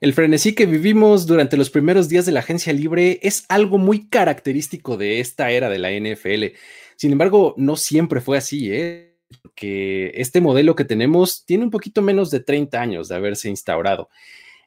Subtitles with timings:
[0.00, 4.08] El frenesí que vivimos durante los primeros días de la agencia libre es algo muy
[4.08, 6.56] característico de esta era de la NFL.
[6.96, 9.16] Sin embargo, no siempre fue así, ¿eh?
[9.54, 14.10] que este modelo que tenemos tiene un poquito menos de 30 años de haberse instaurado.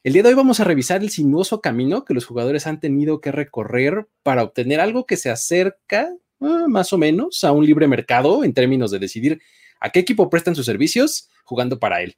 [0.02, 3.20] El día de hoy vamos a revisar el sinuoso camino que los jugadores han tenido
[3.20, 6.10] que recorrer para obtener algo que se acerca
[6.40, 9.40] eh, más o menos a un libre mercado en términos de decidir
[9.78, 12.16] a qué equipo prestan sus servicios jugando para él.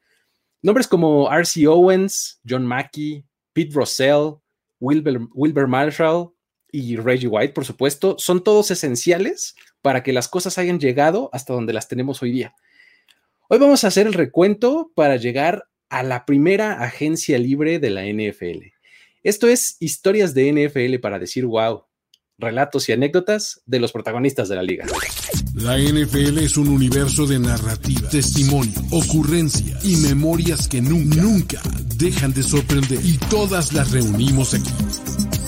[0.62, 1.66] Nombres como R.C.
[1.66, 4.34] Owens, John Mackey, Pete Russell,
[4.78, 6.32] Wilber, Wilber Marshall
[6.70, 11.52] y Reggie White, por supuesto, son todos esenciales para que las cosas hayan llegado hasta
[11.52, 12.54] donde las tenemos hoy día.
[13.48, 18.04] Hoy vamos a hacer el recuento para llegar a la primera agencia libre de la
[18.04, 18.72] NFL.
[19.22, 21.84] Esto es historias de NFL para decir wow,
[22.42, 24.84] relatos y anécdotas de los protagonistas de la liga.
[25.54, 31.60] La NFL es un universo de narrativa, testimonio, ocurrencia y memorias que nunca,
[31.96, 32.98] dejan de sorprender.
[33.04, 34.70] Y todas las reunimos aquí.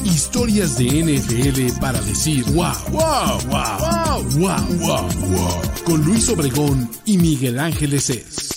[0.05, 5.63] Historias de NFL para decir wow, wow, wow, wow, wow, wow, wow.
[5.85, 8.54] Con Luis Obregón y Miguel Ángeles es.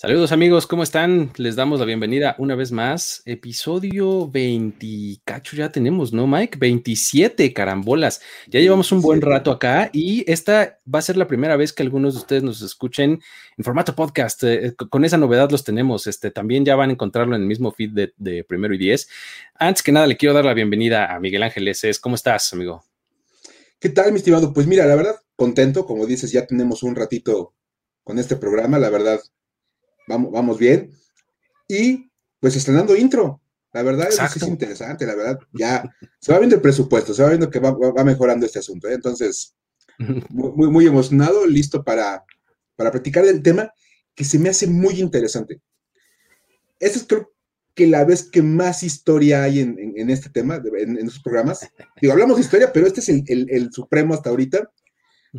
[0.00, 1.30] Saludos amigos, ¿cómo están?
[1.36, 3.20] Les damos la bienvenida una vez más.
[3.26, 6.56] Episodio 20, cacho ya tenemos, ¿no, Mike?
[6.58, 8.22] 27 carambolas.
[8.48, 11.82] Ya llevamos un buen rato acá y esta va a ser la primera vez que
[11.82, 13.20] algunos de ustedes nos escuchen
[13.58, 14.42] en formato podcast.
[14.44, 16.06] Eh, con esa novedad los tenemos.
[16.06, 19.06] Este, también ya van a encontrarlo en el mismo feed de, Primero y Diez.
[19.56, 22.00] Antes que nada, le quiero dar la bienvenida a Miguel Ángeles.
[22.00, 22.82] ¿Cómo estás, amigo?
[23.78, 24.54] ¿Qué tal, mi estimado?
[24.54, 25.84] Pues mira, la verdad, contento.
[25.84, 27.52] Como dices, ya tenemos un ratito
[28.02, 28.78] con este programa.
[28.78, 29.20] La verdad,
[30.08, 30.90] vamos, vamos bien.
[31.68, 33.40] Y pues estrenando intro.
[33.72, 35.88] La verdad es es interesante, la verdad, ya
[36.20, 38.88] se va viendo el presupuesto, se va viendo que va, mejorando este asunto.
[38.88, 38.94] ¿eh?
[38.94, 39.54] Entonces,
[40.30, 42.24] muy, muy emocionado, listo para,
[42.74, 43.72] para platicar del tema
[44.14, 45.60] que se me hace muy interesante.
[46.80, 47.32] Esta es creo
[47.74, 51.70] que la vez que más historia hay en, este tema, en, en estos programas.
[52.00, 54.70] Digo, hablamos de historia, pero este es el, supremo hasta ahorita.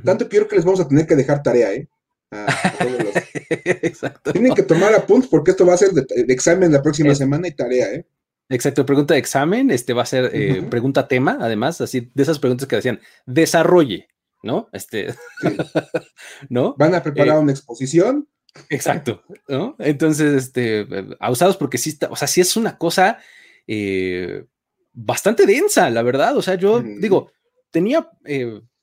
[0.05, 1.89] Tanto que creo que les vamos a tener que dejar tarea, ¿eh?
[3.49, 4.31] Exacto.
[4.31, 7.51] Tienen que tomar apuntes porque esto va a ser de, examen la próxima semana y
[7.51, 8.05] tarea, ¿eh?
[8.49, 12.37] Exacto, pregunta de examen, este va a ser eh, pregunta tema, además, así de esas
[12.37, 14.09] preguntas que decían, desarrolle,
[14.43, 14.67] ¿no?
[14.73, 15.15] Este,
[16.49, 16.75] ¿no?
[16.77, 18.27] Van a preparar eh, una exposición.
[18.69, 19.77] Exacto, ¿no?
[19.79, 20.85] Entonces, este,
[21.29, 23.19] usados porque sí está, o sea, sí es una cosa
[23.67, 24.43] eh,
[24.91, 26.35] bastante densa, la verdad.
[26.35, 27.31] O sea, yo digo,
[27.71, 28.09] tenía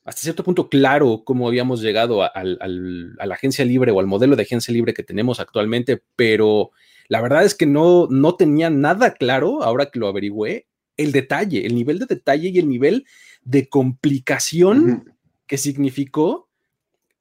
[0.08, 4.42] hasta cierto punto claro cómo habíamos llegado a, la agencia libre o al modelo de
[4.42, 6.70] agencia libre que tenemos actualmente, pero
[7.08, 11.66] la verdad es que no, no tenía nada claro, ahora que lo averigüé, el detalle,
[11.66, 13.04] el nivel de detalle y el nivel
[13.42, 15.14] de complicación
[15.46, 16.48] que significó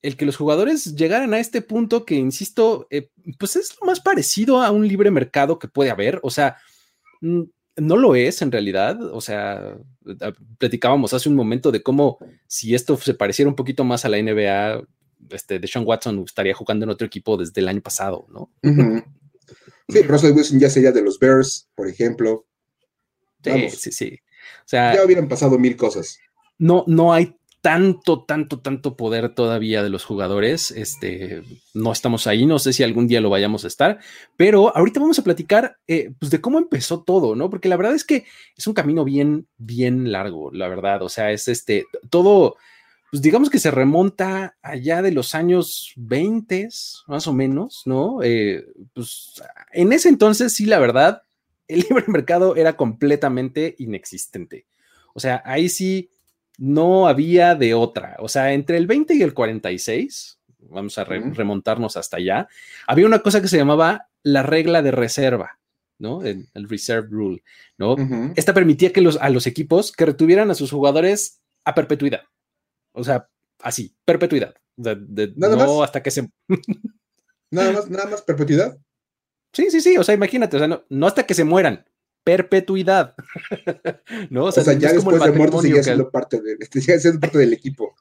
[0.01, 3.99] el que los jugadores llegaran a este punto que, insisto, eh, pues es lo más
[3.99, 6.21] parecido a un libre mercado que puede haber.
[6.23, 6.55] O sea,
[7.19, 7.41] mm,
[7.77, 9.01] no lo es en realidad.
[9.13, 9.77] O sea,
[10.57, 12.17] platicábamos hace un momento de cómo
[12.47, 14.83] si esto se pareciera un poquito más a la NBA,
[15.29, 18.51] este, de Sean Watson estaría jugando en otro equipo desde el año pasado, ¿no?
[19.89, 22.45] Sí, Russell Wilson ya sería de los Bears, por ejemplo.
[23.41, 24.19] Sí, sí, sí.
[24.59, 26.19] O sea, ya hubieran pasado mil cosas.
[26.57, 27.37] No, no hay
[27.67, 30.71] tanto, tanto, tanto poder todavía de los jugadores.
[30.71, 33.99] Este, no estamos ahí, no sé si algún día lo vayamos a estar,
[34.37, 37.49] pero ahorita vamos a platicar eh, pues de cómo empezó todo, ¿no?
[37.49, 38.23] Porque la verdad es que
[38.55, 41.01] es un camino bien, bien largo, la verdad.
[41.01, 42.55] O sea, es este, todo,
[43.11, 46.69] pues digamos que se remonta allá de los años 20,
[47.07, 48.23] más o menos, ¿no?
[48.23, 51.23] Eh, pues en ese entonces, sí, la verdad,
[51.67, 54.67] el libre mercado era completamente inexistente.
[55.13, 56.11] O sea, ahí sí
[56.57, 58.17] no había de otra.
[58.19, 62.47] O sea, entre el 20 y el 46, vamos a remontarnos hasta allá,
[62.87, 65.59] había una cosa que se llamaba la regla de reserva,
[65.99, 66.23] ¿no?
[66.23, 67.43] El, reserve rule,
[67.77, 67.95] ¿no?
[68.35, 72.23] Esta permitía que los, a los equipos que retuvieran a sus jugadores a perpetuidad.
[72.91, 73.29] O sea,
[73.61, 74.55] así, perpetuidad.
[74.75, 76.29] no hasta que se...
[77.51, 78.77] nada más, nada más perpetuidad.
[79.53, 79.97] Sí, sí, sí.
[79.97, 81.85] O sea, imagínate, o sea, no hasta que se mueran
[82.27, 83.15] perpetuidad.
[84.29, 84.45] ¿No?
[84.45, 86.41] O sea, ya después de muerto seguía siendo, parte
[86.99, 87.95] siendo parte del equipo.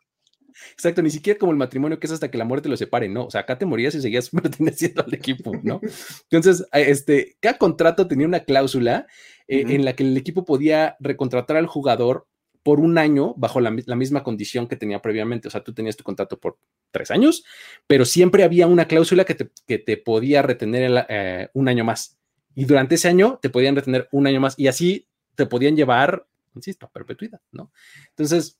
[0.72, 3.26] Exacto, ni siquiera como el matrimonio que es hasta que la muerte lo separe, ¿no?
[3.26, 5.80] O sea, acá te morías y seguías perteneciendo al equipo, ¿no?
[6.28, 9.06] Entonces, este, cada contrato tenía una cláusula
[9.46, 12.26] eh, en la que el equipo podía recontratar al jugador
[12.64, 15.46] por un año bajo la, misma condición que tenía previamente.
[15.46, 16.58] O sea, tú tenías tu contrato por
[16.90, 17.44] tres años,
[17.86, 22.18] pero siempre había una cláusula que te, podía retener eh, un año más
[22.56, 25.06] y durante ese año te podían retener un año más y así
[25.36, 27.70] te podían llevar, insisto, a perpetuidad, ¿no?
[28.08, 28.58] Entonces,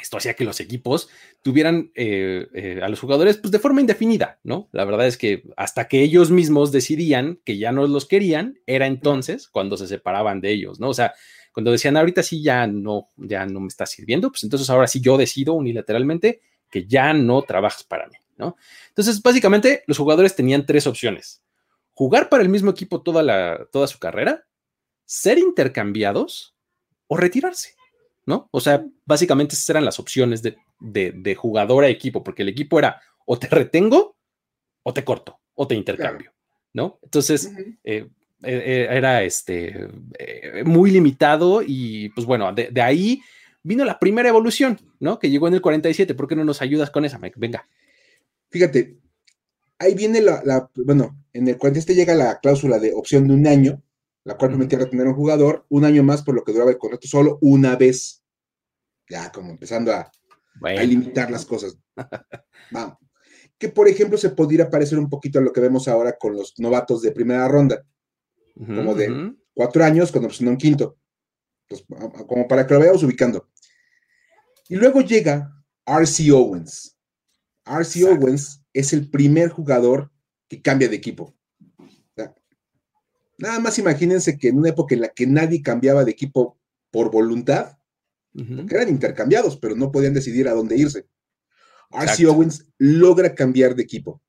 [0.00, 1.08] esto hacía que los equipos
[1.42, 4.68] tuvieran eh, eh, a los jugadores pues, de forma indefinida, ¿no?
[4.70, 8.86] La verdad es que hasta que ellos mismos decidían que ya no los querían, era
[8.86, 10.88] entonces cuando se separaban de ellos, ¿no?
[10.88, 11.14] O sea,
[11.52, 15.00] cuando decían, ahorita sí ya no, ya no me está sirviendo, pues entonces ahora sí
[15.00, 16.40] yo decido unilateralmente
[16.70, 18.56] que ya no trabajas para mí, ¿no?
[18.90, 21.42] Entonces, básicamente, los jugadores tenían tres opciones.
[21.98, 24.46] Jugar para el mismo equipo toda, la, toda su carrera,
[25.04, 26.54] ser intercambiados
[27.08, 27.74] o retirarse.
[28.24, 28.48] ¿no?
[28.52, 33.02] O sea, básicamente esas eran las opciones de, jugador a equipo, porque el equipo era
[33.26, 34.16] o te retengo
[34.84, 36.32] o te corto o te intercambio,
[36.72, 37.00] ¿no?
[37.02, 38.06] Entonces, eh, eh,
[38.44, 39.88] eh, era este,
[40.64, 43.20] muy limitado y pues bueno, de, ahí
[43.64, 45.18] vino la primera evolución, ¿no?
[45.18, 46.14] Que llegó en el 47.
[46.14, 47.40] ¿Por qué no nos ayudas con esa, Mike?
[47.40, 47.66] Venga.
[48.50, 48.98] Fíjate,
[49.78, 53.82] ahí viene la, bueno, en el 47 llega la cláusula de opción de un año,
[54.24, 56.78] la cual permitía retener a un jugador un año más por lo que duraba el
[56.78, 58.22] contrato solo una vez
[59.08, 60.10] ya como empezando a,
[60.84, 61.78] limitar las cosas.
[62.70, 62.98] Vamos.
[63.56, 66.54] Que por ejemplo se podría parecer un poquito a lo que vemos ahora con los
[66.58, 67.84] novatos de primera ronda,
[68.54, 70.98] como de cuatro años con opción un quinto.
[72.26, 73.48] como para que lo veamos ubicando.
[74.68, 75.50] Y luego llega
[75.86, 76.97] RC Owens.
[77.68, 80.10] RC Owens es el primer jugador
[80.48, 81.34] que cambia de equipo.
[83.36, 86.58] nada más imagínense que en una época en la que nadie cambiaba de equipo
[86.90, 87.76] por voluntad,
[88.34, 91.06] eran intercambiados, pero no podían decidir a dónde irse.
[91.90, 94.22] RC Owens logra cambiar de equipo.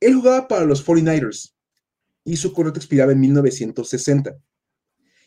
[0.00, 1.54] Él jugaba para los 49ers
[2.24, 4.36] y su contrato expiraba en 1960.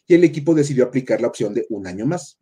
[0.07, 2.39] Y el equipo decidió aplicar la opción de un año más.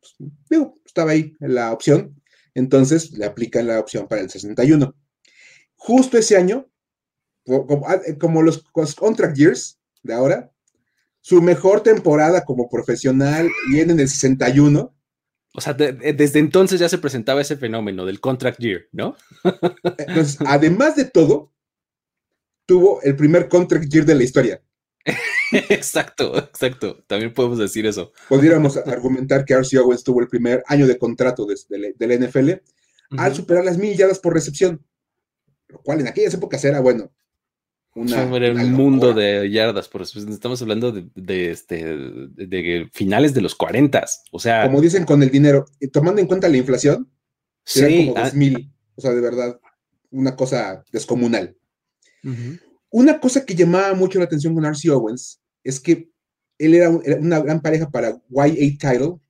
[0.00, 2.20] Pues, estaba ahí la opción,
[2.56, 4.94] entonces le aplican la opción para el 61.
[5.76, 6.66] Justo ese año,
[7.44, 8.64] como, ah, como los
[8.94, 10.50] contract years de ahora,
[11.20, 14.94] su mejor temporada como profesional viene en el 61.
[15.52, 19.16] O sea, desde entonces ya se presentaba ese fenómeno del contract year, ¿no?
[19.98, 21.52] Entonces, además de todo,
[22.66, 24.62] tuvo el primer contract year de la historia.
[25.68, 27.02] exacto, exacto.
[27.06, 28.12] También podemos decir eso.
[28.28, 29.78] Podríamos argumentar que R.C.
[29.78, 32.52] Owens tuvo el primer año de contrato de, la NFL
[33.18, 34.84] al superar las mil yardas por recepción,
[35.68, 37.12] lo cual en aquellas épocas era, bueno,
[37.96, 44.04] un mundo de yardas, por eso estamos hablando de, este, de finales de los 40,
[44.32, 44.64] o sea.
[44.64, 47.10] Como dicen con el dinero, tomando en cuenta la inflación,
[47.64, 49.58] sí, como ah, mil, o sea, de verdad,
[50.10, 51.56] una cosa descomunal.
[52.96, 54.90] Una cosa que llamaba mucho la atención con R.C.
[54.90, 56.10] Owens es que
[56.56, 59.20] él era, una gran pareja para Y8 Title,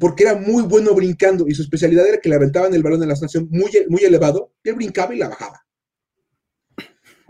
[0.00, 3.08] porque era muy bueno brincando y su especialidad era que le aventaban el balón en
[3.08, 5.64] la estación muy, muy elevado, y él brincaba y la bajaba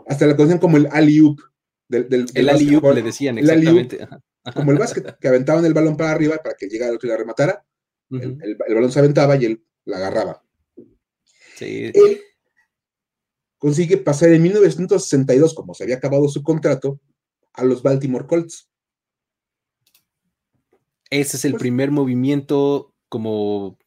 [0.06, 1.38] hasta la conocían como el alley-oop.
[1.86, 4.08] Del, el alley-oop le decían, exactamente.
[4.54, 7.10] como el básquet, que aventaban el balón para arriba para que llegara el otro y
[7.10, 7.62] la rematara.
[8.10, 10.42] el, balón se aventaba y él la agarraba.
[11.56, 11.92] Sí.
[11.92, 12.22] Él
[13.62, 16.98] consigue pasar en 1962, como se había acabado su contrato,
[17.52, 18.68] a los Baltimore Colts.
[21.10, 23.78] Ese es el pues primer movimiento como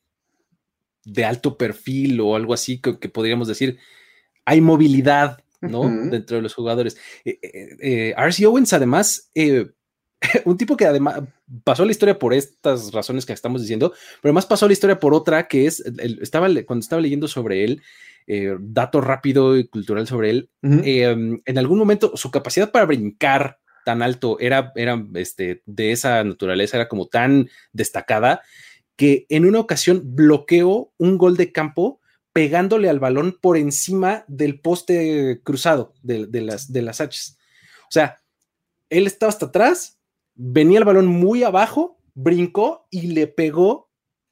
[1.04, 3.78] de alto perfil o algo así que, que podríamos decir.
[4.46, 5.90] Hay movilidad ¿no?
[6.10, 6.96] Dentro de los jugadores.
[7.26, 9.68] Eh, eh, eh RC Owens, además, eh,
[10.46, 11.22] un tipo que además
[11.66, 13.92] pasó la historia por estas razones que estamos diciendo,
[14.22, 15.82] pero además pasó la historia por otra que es,
[16.22, 17.82] estaba, cuando estaba leyendo sobre él,
[18.60, 24.02] dato rápido y cultural sobre él, em, en algún momento su capacidad para brincar tan
[24.02, 28.42] alto era, era este, de esa naturaleza, era como tan destacada
[28.96, 32.00] que en una ocasión bloqueó un gol de campo
[32.34, 37.38] pegándole al balón por encima del poste cruzado de, las, de las H's.
[37.84, 38.22] O sea,
[38.90, 40.00] él estaba hasta atrás,
[40.34, 43.85] venía el balón muy abajo, brincó y le pegó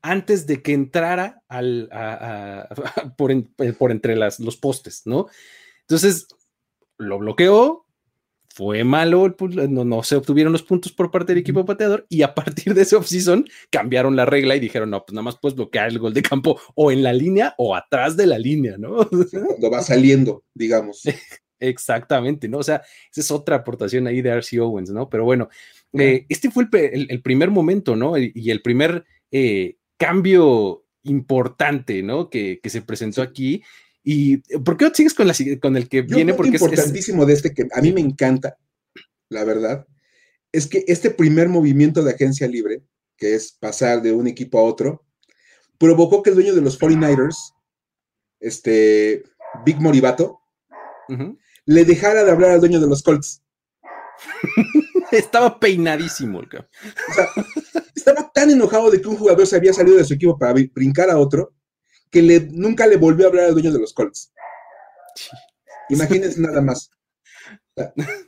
[0.04, 1.90] antes de que entrara al,
[3.18, 3.32] por,
[3.78, 5.28] por, entre las, los postes, ¿no?
[5.82, 6.28] Entonces,
[6.98, 7.88] lo bloqueó,
[8.54, 9.36] fue malo,
[9.70, 12.84] no, no, se obtuvieron los puntos por parte del equipo pateador y a partir de
[12.84, 16.14] ese offseason cambiaron la regla y dijeron, no, pues nada más puedes bloquear el gol
[16.14, 19.10] de campo o en la línea o atrás de la línea, ¿no?
[19.32, 21.02] Cuando va saliendo, digamos.
[21.60, 22.58] Exactamente, ¿no?
[22.58, 25.10] O sea, esa es otra aportación ahí de RC Owens, ¿no?
[25.10, 25.48] Pero bueno,
[25.94, 28.18] eh, este fue el, primer momento, ¿no?
[28.18, 32.30] Y el primer eh, cambio importante, ¿no?
[32.30, 33.64] Que, que se presentó aquí
[34.04, 36.34] ¿Y por qué sigues con, la, con el que viene?
[36.34, 38.58] Porque es importantísimo de este que a mí me encanta,
[39.30, 39.88] la verdad,
[40.52, 42.84] es que este primer movimiento de agencia libre,
[43.16, 45.06] que es pasar de un equipo a otro,
[45.78, 47.54] provocó que el dueño de los 49ers,
[48.42, 49.24] este
[49.66, 50.42] Big Moribato,
[51.66, 53.42] le dejara de hablar al dueño de los Colts.
[55.12, 56.40] estaba peinadísimo.
[56.40, 57.30] O sea,
[58.06, 61.10] estaba tan enojado de que un jugador se había salido de su equipo para brincar
[61.10, 61.54] a otro
[62.12, 64.32] que le, nunca le volvió a hablar al dueño de los Colts.
[65.90, 66.92] Imagínense nada más.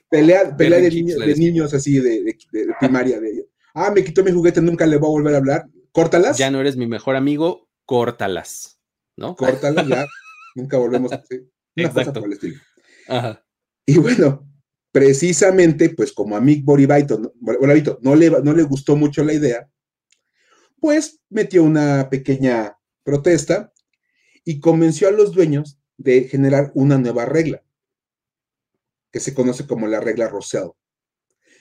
[0.09, 2.35] pelea, de, niños así de,
[2.79, 3.19] primaria.
[3.19, 5.65] De, ah, me quitó mi juguete, nunca le voy a volver a hablar.
[5.91, 6.37] Córtalas.
[6.37, 8.79] Ya no eres mi mejor amigo, córtalas.
[9.17, 9.35] ¿No?
[9.35, 10.05] Córtalas, ya.
[10.55, 11.45] nunca volvemos a hacer.
[11.77, 12.21] Una Exacto.
[12.21, 12.59] por el estilo.
[13.85, 14.47] Y bueno,
[14.95, 17.19] precisamente, pues como a Mick Boribito,
[18.01, 19.69] no, le, no le gustó mucho la idea,
[20.79, 23.73] pues metió una pequeña protesta
[24.45, 27.61] y convenció a los dueños de generar una nueva regla,
[29.11, 30.69] que se conoce como la regla Russell,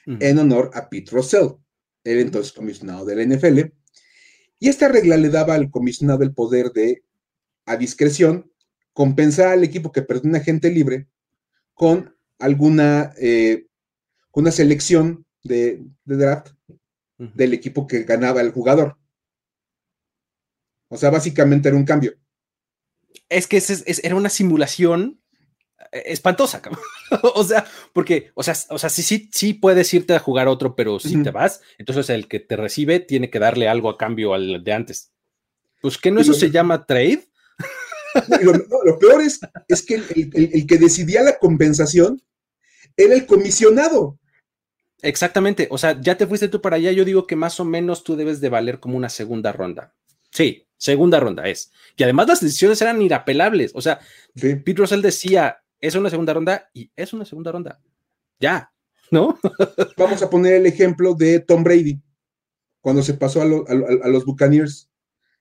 [0.07, 1.57] en honor a Pete Russell,
[2.05, 3.63] el entonces comisionado del NFL.
[4.61, 7.03] Y esta regla le daba al comisionado el poder de,
[7.67, 8.53] a discreción,
[8.93, 11.09] compensar al equipo que perdió un agente libre
[11.75, 13.67] con alguna eh,
[14.33, 16.49] una selección de, draft
[17.19, 18.99] del equipo que ganaba el jugador.
[20.89, 22.15] O sea, básicamente era un cambio.
[23.29, 23.63] Es que
[24.03, 25.21] era una simulación
[25.93, 26.61] eh, espantosa,
[27.35, 30.75] o sea, porque, o sea, o sea, sí, sí, sí puedes irte a jugar otro,
[30.75, 34.35] pero si te vas, entonces el que te recibe tiene que darle algo a cambio
[34.35, 35.13] al de antes.
[35.81, 37.25] Pues que no eso se llama trade.
[38.85, 42.23] Lo, peor es, es que el, que decidía la compensación
[42.97, 44.19] era el comisionado.
[45.03, 48.05] Exactamente, o sea, ya te fuiste tú para allá, yo digo que más o menos
[48.05, 49.95] tú debes de valer como una segunda ronda.
[50.31, 51.71] Sí, segunda ronda es.
[51.97, 54.01] Y además las decisiones eran inapelables, o sea,
[54.35, 57.81] Pete Russell decía, es una segunda ronda y es una segunda ronda.
[58.41, 58.73] Ya,
[59.11, 59.39] ¿no?
[59.99, 62.01] Vamos a poner el ejemplo de Tom Brady,
[62.81, 64.91] cuando se pasó a, los Buccaneers.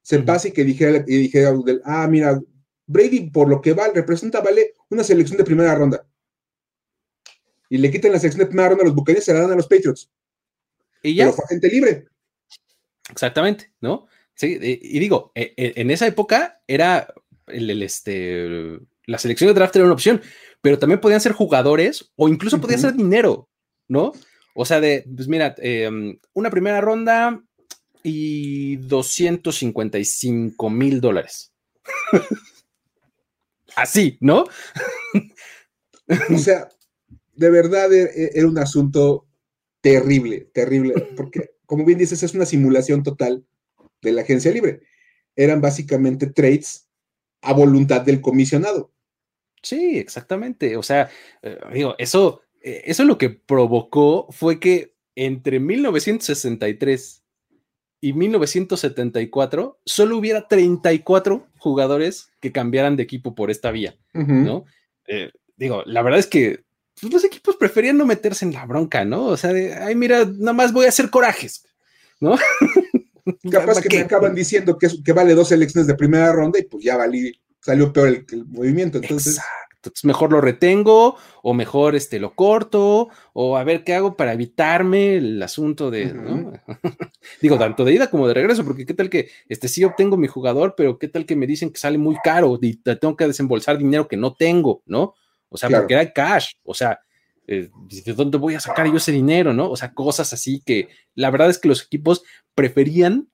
[0.02, 1.54] Se pasa y que dijera, y dijera
[1.86, 2.42] ah, mira,
[2.86, 6.06] Brady, por lo que vale, representa, vale una selección de primera ronda.
[7.70, 9.56] Y le quitan la selección de primera ronda a los Buccaneers, se la dan a
[9.56, 10.10] los Patriots.
[11.02, 11.26] Y ya.
[11.26, 12.06] Pero fue gente libre.
[13.10, 14.08] Exactamente, ¿no?
[14.36, 17.14] Sí, y digo, e, e, en esa época era
[17.48, 20.22] el, este, la selección de draft era una opción,
[20.62, 23.50] pero también podían ser jugadores o incluso podía ser dinero,
[23.88, 24.14] ¿no?
[24.56, 27.44] O sea, de, pues mira, em, una primera ronda
[28.02, 31.52] y 255 mil dólares.
[33.76, 34.46] Así, ¿no?
[36.30, 36.70] o sea,
[37.34, 39.28] de verdad e, e, era un asunto
[39.82, 43.46] terrible, terrible, porque como bien dices, es una simulación total
[44.02, 44.82] de la agencia libre.
[45.36, 46.88] Eran básicamente trades
[47.42, 48.94] a voluntad del comisionado.
[49.62, 50.78] Sí, exactamente.
[50.78, 51.10] O sea,
[51.42, 57.23] eh, digo, eso, eh, eso lo que provocó fue que entre 1963
[58.04, 64.66] y 1974 solo hubiera 34 jugadores que cambiaran de equipo por esta vía, ¿no?
[65.08, 66.66] Eh, digo, la verdad es que
[67.00, 69.28] pues, los equipos preferían no meterse en la bronca, ¿no?
[69.28, 71.66] O sea, de, ay, mira, nada más voy a hacer corajes,
[72.20, 72.36] ¿no?
[73.50, 76.84] Capaz que me acaban diciendo que, que vale dos elecciones de primera ronda y pues
[76.84, 77.32] ya valí,
[77.62, 78.98] salió peor el, movimiento.
[78.98, 79.40] Entonces,
[79.84, 84.32] entonces mejor lo retengo o mejor este, lo corto o a ver qué hago para
[84.32, 86.14] evitarme el asunto de,
[87.42, 90.28] Digo, tanto de ida como de regreso, porque qué tal que este, sí obtengo mi
[90.28, 93.78] jugador, pero qué tal que me dicen que sale muy caro y tengo que desembolsar
[93.78, 95.16] dinero que no tengo, ¿no?
[95.50, 97.00] O sea, porque era cash, o sea,
[97.46, 97.70] eh,
[98.06, 99.70] ¿de dónde voy a sacar yo ese dinero, no?
[99.70, 102.24] O sea, cosas así que la verdad es que los equipos
[102.56, 103.28] preferían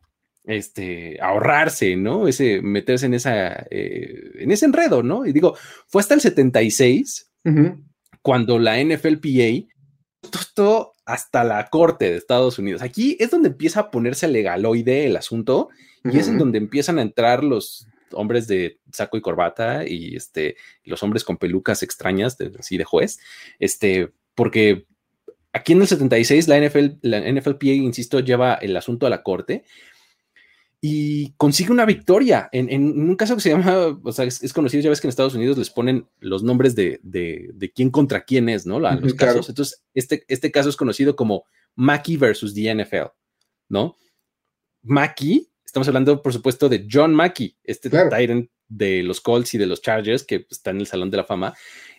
[0.46, 2.28] este, ahorrarse, ¿no?
[2.28, 5.26] Ese, meterse en, esa, eh, en ese enredo, ¿no?
[5.26, 5.56] Y digo,
[5.88, 7.32] fue hasta el 76
[8.22, 9.68] cuando la NFLPA
[10.54, 12.82] todo hasta la corte de Estados Unidos.
[12.82, 15.70] Aquí es donde empieza a ponerse legaloide el asunto
[16.04, 20.56] y es en donde empiezan a entrar los hombres de saco y corbata y este,
[20.84, 23.20] los hombres con pelucas extrañas, de, así de juez,
[23.60, 24.86] este, porque
[25.54, 29.64] aquí en el 76 la, NFL, la NFLPA, insisto, lleva el asunto a la corte
[30.82, 34.90] y consigue una victoria en, un caso que se llama, o sea, es, conocido, ya
[34.90, 38.66] ves que en Estados Unidos les ponen los nombres de, de, quién contra quién es,
[38.66, 38.80] ¿no?
[38.80, 39.50] los casos.
[39.50, 41.46] Entonces, este, este caso es conocido como
[41.76, 43.12] Mackey versus the NFL,
[43.68, 43.96] ¿no?
[44.82, 49.66] Mackey, estamos hablando, por supuesto, de John Mackey, este Tyrant de los Colts y de
[49.66, 51.54] los Chargers, que está en el Salón de la Fama,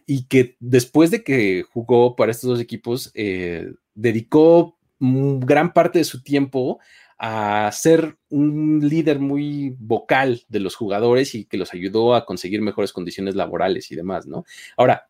[0.06, 6.04] y que después de que jugó para estos dos equipos, eh, dedicó gran parte de
[6.04, 6.78] su tiempo
[7.22, 12.62] a ser un líder muy vocal de los jugadores y que los ayudó a conseguir
[12.62, 14.46] mejores condiciones laborales y demás, ¿no?
[14.74, 15.06] Ahora,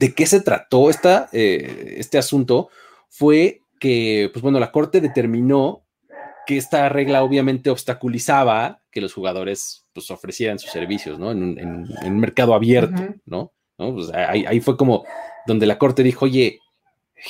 [0.00, 2.70] ¿de qué se trató esta, eh, este asunto?
[3.08, 5.84] Fue que, pues bueno, la corte determinó
[6.44, 11.30] que esta regla obviamente obstaculizaba que los jugadores pues ofrecieran sus servicios, ¿no?
[11.30, 13.52] En, un mercado abierto, ¿no?
[13.76, 15.04] Pues, ahí, ahí, fue como
[15.46, 16.58] donde la corte dijo, oye,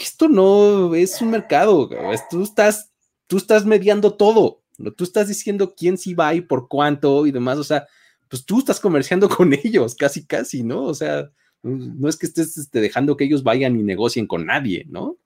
[0.00, 1.90] esto no es un mercado,
[2.30, 2.90] tú estás,
[3.26, 4.62] tú estás mediando todo,
[4.96, 7.86] tú estás diciendo quién sí va y por cuánto y demás, o sea,
[8.28, 10.84] pues tú estás comerciando con ellos, casi, casi, ¿no?
[10.84, 11.30] O sea,
[11.62, 15.18] no es que estés este, dejando que ellos vayan y negocien con nadie, ¿no?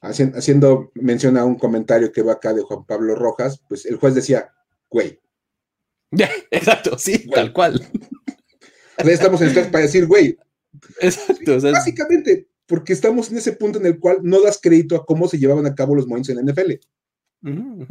[0.00, 4.14] Haciendo mención a un comentario que va acá de Juan Pablo Rojas, pues el juez
[4.14, 4.52] decía,
[4.88, 5.20] güey.
[6.50, 7.84] Exacto, sí, tal cual.
[8.98, 10.36] Estamos en esto para decir, güey.
[11.00, 11.60] Exacto.
[11.60, 15.38] básicamente, porque estamos en ese punto en el cual no das crédito a cómo se
[15.38, 16.72] llevaban a cabo los movimientos en la NFL.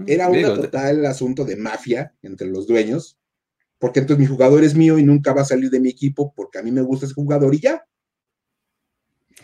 [0.07, 3.17] Era un total asunto de mafia entre los dueños,
[3.79, 6.59] porque entonces mi jugador es mío y nunca va a salir de mi equipo porque
[6.59, 7.85] a mí me gusta ese jugador y ya.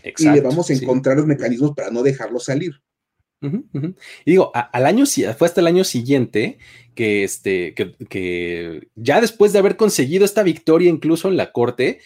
[0.03, 2.73] Exacto, y le vamos a encontrar los mecanismos para no dejarlo salir.
[3.41, 6.59] Y digo, al año, fue hasta el año siguiente
[6.93, 11.99] que, este, que, ya después de haber conseguido esta victoria incluso en la corte,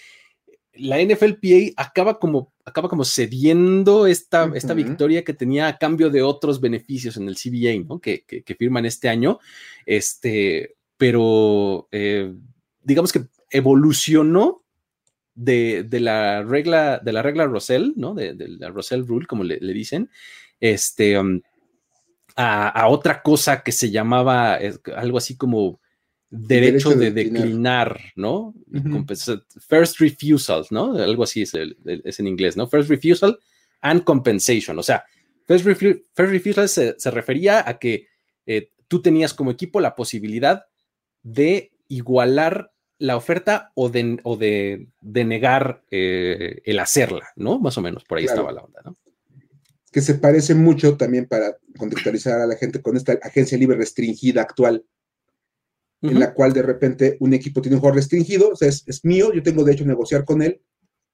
[0.73, 6.23] la NFLPA acaba como, acaba como cediendo esta, esta victoria que tenía a cambio de
[6.23, 7.99] otros beneficios en el CBA, ¿no?
[7.99, 9.39] Que, que, firman este año.
[9.85, 12.33] Este, pero eh,
[12.81, 14.63] digamos que evolucionó
[15.35, 18.15] de, la regla, de la regla Russell, ¿no?
[18.15, 20.09] De, la Russell Rule, como le, dicen,
[20.59, 21.41] este, um,
[22.35, 24.57] a, otra cosa que se llamaba
[24.95, 25.79] algo así como
[26.37, 28.53] derecho, de, declinar, ¿no?
[29.67, 30.95] First refusal, ¿no?
[30.97, 32.67] Algo así es, en inglés, ¿no?
[32.67, 33.39] First refusal
[33.81, 34.77] and compensation.
[34.79, 35.05] O sea,
[35.45, 35.65] first,
[36.15, 38.07] refusal se, refería a que
[38.45, 40.65] eh, tú tenías como equipo la posibilidad
[41.23, 47.59] de igualar la oferta o de, o de, negar eh, el hacerla, ¿no?
[47.59, 48.95] Más o menos, por ahí estaba la onda, ¿no?
[49.91, 54.41] Que se parece mucho también para contextualizar a la gente con esta agencia libre restringida
[54.41, 54.83] actual,
[56.09, 59.33] en la cual de repente un equipo tiene un juego restringido, o sea, es, mío,
[59.33, 60.61] yo tengo derecho a negociar con él,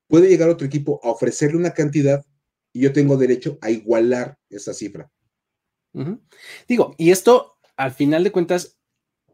[0.08, 2.26] puede llegar otro equipo a ofrecerle una cantidad
[2.74, 5.12] y yo tengo derecho a igualar esa cifra.
[6.68, 8.78] Digo, y esto, al final de cuentas,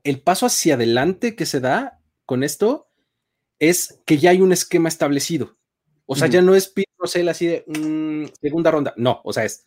[0.04, 2.90] el paso hacia adelante que se da con esto
[3.60, 5.58] es que ya hay un esquema establecido.
[6.06, 6.88] O sea, ya no es Pete
[7.30, 8.94] así de mm, segunda ronda.
[8.98, 9.66] No, o sea, es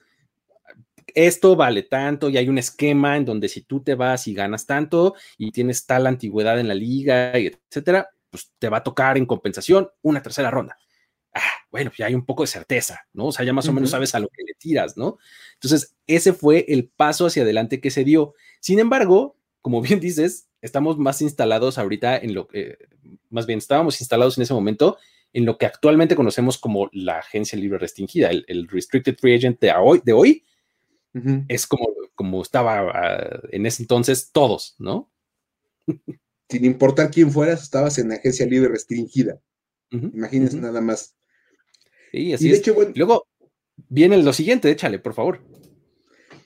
[1.15, 4.67] esto vale tanto y hay un esquema en donde si tú te vas y ganas
[4.67, 9.19] tanto y tienes tal antigüedad en la liga, y etcétera, pues te va a tocar
[9.19, 10.79] en compensación una tercera ronda.
[11.35, 13.27] Ah, bueno, ya hay un poco de certeza, ¿no?
[13.27, 15.19] O sea, ya más o menos sabes a lo que le tiras, ¿no?
[15.55, 18.35] Entonces, ese fue el paso hacia adelante que se dio.
[18.61, 22.79] Sin embargo, como bien dices, estamos más instalados ahorita en lo que,
[23.29, 24.99] más bien estábamos instalados en ese momento
[25.33, 29.73] en lo que actualmente conocemos como la agencia libre restringida, el, Restricted Free Agent de
[29.73, 30.45] hoy, de hoy
[31.49, 35.13] es como, como estaba ah, en ese entonces todos, ¿no?
[36.49, 39.41] Sin importar quién fueras, estabas en agencia libre restringida.
[39.91, 41.17] Imagínense nada más.
[42.13, 42.63] Sí, así es.
[42.95, 43.27] luego
[43.89, 45.45] viene lo siguiente, échale, por favor.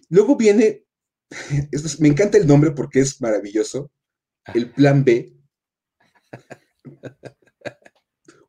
[0.09, 0.85] Luego viene,
[2.01, 3.91] me encanta el nombre porque es maravilloso,
[4.55, 5.33] el plan B.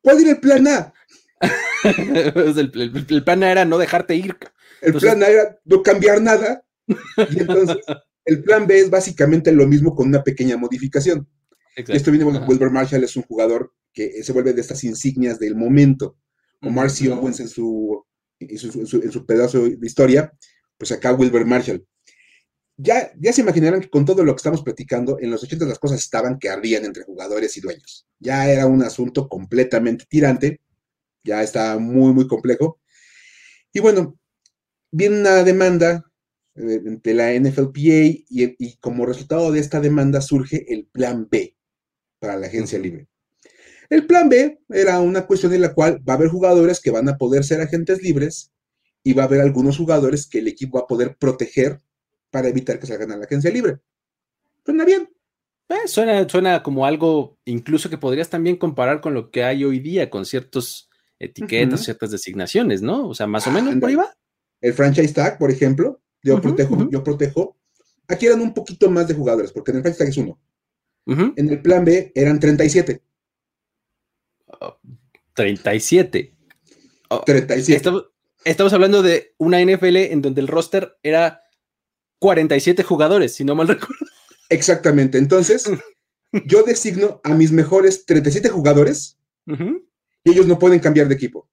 [0.02, 0.94] ¿Cuál era el plan A?
[1.84, 4.38] el, plan A era no dejarte ir.
[4.86, 6.66] El plan A era no cambiar nada.
[6.88, 7.78] Y entonces,
[8.26, 11.28] el plan B es básicamente lo mismo con una pequeña modificación.
[11.76, 15.56] Esto viene, bueno, Wilbur Marshall es un jugador que se vuelve de estas insignias del
[15.56, 16.18] momento.
[16.62, 18.06] Como Marcy Owens en su,
[18.40, 20.34] en su, en su pedazo de historia,
[20.78, 21.86] pues acá Wilbur Marshall
[22.78, 25.80] ya, ya se imaginarán que con todo lo que estamos platicando, en los 80 las
[25.80, 28.06] cosas estaban que ardían entre jugadores y dueños.
[28.20, 30.62] Ya era un asunto completamente tirante,
[31.24, 32.80] ya estaba muy, muy complejo.
[33.72, 34.20] Y bueno,
[34.96, 36.06] viene una demanda
[36.56, 41.54] eh, entre la NFLPA y, y, como resultado de esta demanda surge el plan B
[42.20, 43.08] para la agencia libre.
[43.90, 47.10] El plan B era una cuestión en la cual va a haber jugadores que van
[47.10, 48.54] a poder ser agentes libres
[49.04, 51.82] y va a haber algunos jugadores que el equipo va a poder proteger
[52.32, 53.80] para evitar que salgan a la agencia libre.
[54.66, 55.10] Suena bien.
[55.68, 59.80] Eh, suena, suena como algo incluso que podrías también comparar con lo que hay hoy
[59.80, 63.10] día, con ciertas etiquetas, ciertas designaciones, ¿no?
[63.10, 64.16] O sea, más o menos por ahí va.
[64.66, 67.56] El franchise tag, por ejemplo, yo protejo, yo protejo.
[68.08, 70.40] Aquí eran un poquito más de jugadores, porque en el franchise tag es uno.
[71.06, 73.00] En el plan B eran 37.
[75.36, 76.34] 37.
[77.28, 77.78] 37.
[77.78, 78.06] Estamos,
[78.44, 81.44] estamos hablando de una NFL en donde el roster era
[82.18, 84.08] 47 jugadores, si no mal recuerdo.
[84.50, 85.20] Exactamente.
[85.20, 85.70] Entonces,
[86.48, 91.48] yo designo a mis mejores 37 jugadores y ellos no pueden cambiar de equipo.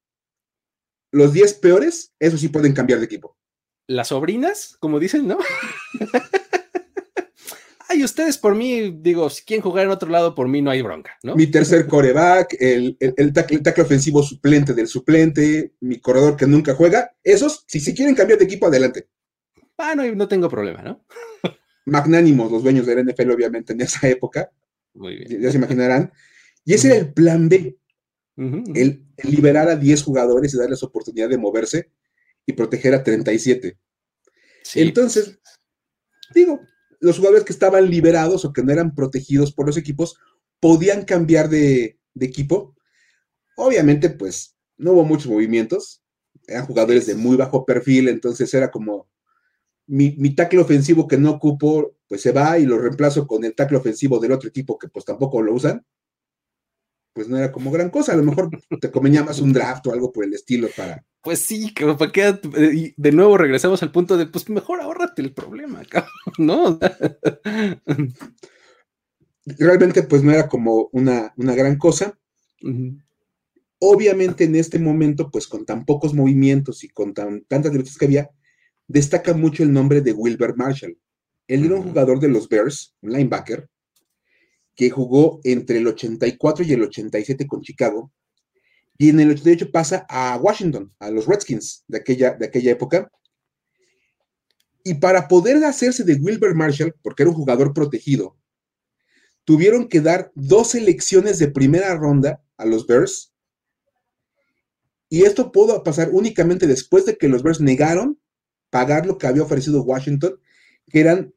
[1.13, 3.37] Los 10 peores, eso sí pueden cambiar de equipo.
[3.87, 5.39] Las sobrinas, como dicen, ¿no?
[7.93, 10.83] ay, ustedes por mí, digo, si quieren jugar en otro lado, por mí no hay
[10.83, 11.37] bronca, ¿no?
[11.37, 17.15] Mi tercer coreback, el, el, tackle, ofensivo suplente del suplente, mi corredor que nunca juega,
[17.23, 19.09] esos, si, si quieren cambiar de equipo, adelante.
[19.77, 21.05] Ah, no, no tengo problema, ¿no?
[21.87, 24.51] Magnánimos los dueños del NFL, obviamente, en esa época.
[24.95, 25.41] Muy bien.
[25.41, 26.13] Ya se imaginarán.
[26.65, 27.77] Y ese era el plan B.
[28.37, 31.91] el, liberar a 10 jugadores y darles oportunidad de moverse
[32.47, 33.79] y proteger a 37.
[34.75, 35.39] Entonces,
[36.35, 36.61] digo,
[37.01, 40.17] los jugadores que estaban liberados o que no eran protegidos por los equipos
[40.61, 42.77] podían cambiar de, equipo.
[43.57, 46.03] Obviamente, pues no hubo muchos movimientos.
[46.47, 49.09] Eran jugadores de muy bajo perfil, entonces era como
[49.87, 53.55] mi, mi tackle ofensivo que no ocupo, pues se va y lo reemplazo con el
[53.55, 55.85] tackle ofensivo del otro equipo que pues tampoco lo usan
[57.13, 58.13] pues no era como gran cosa.
[58.13, 61.05] A lo mejor te convenía más un draft o algo por el estilo para.
[61.23, 62.39] Pues sí, que para qué.
[62.73, 65.83] Y de nuevo regresamos al punto de, pues mejor ahórrate el problema,
[66.39, 66.79] ¿no?
[69.45, 72.19] Realmente, pues no era como una, una gran cosa.
[73.79, 78.05] Obviamente, en este momento, pues con tan pocos movimientos y con tan, tantas libertades que
[78.05, 78.31] había,
[78.87, 80.99] destaca mucho el nombre de Wilber Marshall.
[81.49, 83.69] Él era un jugador de los Bears, un linebacker,
[84.75, 88.13] que jugó entre el 84 y el 87 con Chicago,
[88.99, 93.11] y en el 88 pasa a Washington, a los Redskins de aquella, de aquella época.
[94.85, 98.37] Y para poder hacerse de Wilber Marshall, porque era un jugador protegido,
[99.45, 103.33] tuvieron que dar dos elecciones de primera ronda a los Bears.
[105.09, 108.21] Y esto pudo pasar únicamente después de que los Bears negaron
[108.71, 110.39] pagar lo que había ofrecido Washington,
[110.89, 111.35] que eran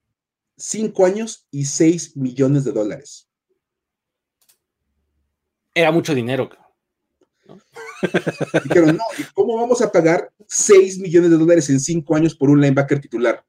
[0.58, 3.30] cinco años y seis millones de dólares.
[5.74, 6.50] Era mucho dinero.
[7.46, 7.60] ¿no?
[8.64, 12.50] Dijeron, no, ¿y cómo vamos a pagar 6 millones de dólares en 5 años por
[12.50, 13.46] un linebacker titular?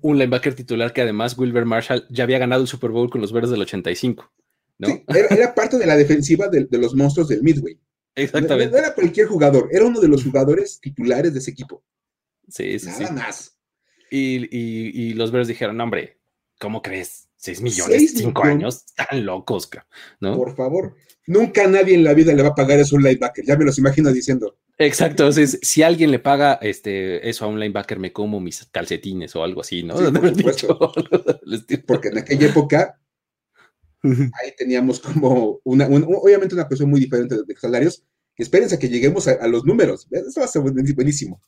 [0.00, 3.32] Un linebacker titular que además Wilber Marshall ya había ganado el Super Bowl con los
[3.32, 4.32] Verdes del 85.
[4.78, 4.88] ¿no?
[5.08, 7.78] era, parte de la defensiva de, los monstruos del Midway.
[8.14, 8.72] Exactamente.
[8.72, 11.84] No, era cualquier jugador, era uno de los jugadores titulares de ese equipo.
[12.48, 13.55] Sí, sí, Nada más.
[14.10, 16.18] Y, y, los Bears dijeron, hombre,
[16.58, 17.28] ¿cómo crees?
[17.36, 19.68] 6 millones, 5 años, tan locos,
[20.20, 20.36] ¿no?
[20.36, 23.44] Por favor, nunca nadie en la vida le va a pagar eso a un linebacker,
[23.44, 24.56] ya me los imagino diciendo.
[24.78, 29.42] Exacto, si alguien le paga este, eso a un linebacker, me como mis calcetines o
[29.42, 29.94] algo así, ¿no?
[31.86, 33.00] Porque en aquella época,
[34.02, 38.04] ahí teníamos como una, obviamente una cuestión muy diferente de salarios,
[38.36, 41.40] espérense a que lleguemos a, los números, eso va a ser buenísimo.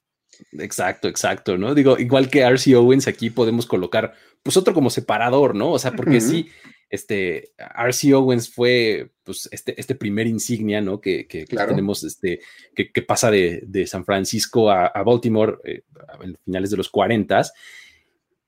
[0.52, 1.74] Exacto, exacto, ¿no?
[1.74, 5.72] Digo, igual que RC Owens, aquí podemos colocar, pues otro como separador, ¿no?
[5.72, 6.48] O sea, porque sí,
[6.90, 11.00] este, RC Owens fue, pues, este, este primer insignia, ¿no?
[11.00, 12.40] Que, que, tenemos, este,
[12.74, 15.82] que, pasa de, San Francisco a, Baltimore eh,
[16.22, 17.42] en finales de los 40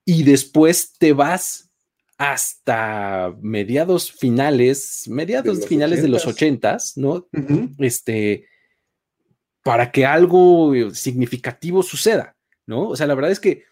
[0.05, 1.71] y después te vas
[2.19, 7.29] hasta mediados finales, mediados finales de los 80 ¿no?
[7.79, 8.50] Este
[9.63, 12.89] para que algo eh, significativo suceda, ¿no?
[12.89, 13.65] O sea, la verdad es que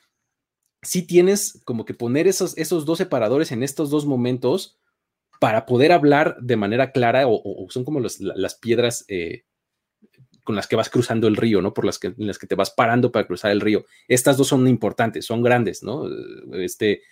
[0.82, 4.78] sí tienes como que poner esos, esos dos separadores en estos dos momentos
[5.40, 9.44] para poder hablar de manera clara o, son como las piedras eh,
[10.48, 11.74] con las que vas cruzando el río, ¿no?
[11.74, 13.84] Por las que, las que te vas parando para cruzar el río.
[14.08, 16.08] Estas dos son importantes, son grandes, ¿no?
[16.54, 17.02] Este,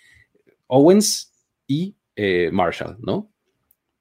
[0.65, 1.31] Owens
[1.67, 3.31] y eh, Marshall, ¿no?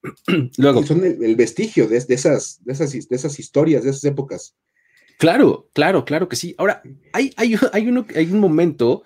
[0.56, 0.82] Luego.
[0.84, 4.56] Son el, vestigio de, esas, de, esas, de esas historias, de esas épocas.
[5.18, 6.54] Claro, claro, claro que sí.
[6.58, 9.02] Ahora, hay, hay, hay, uno, hay un momento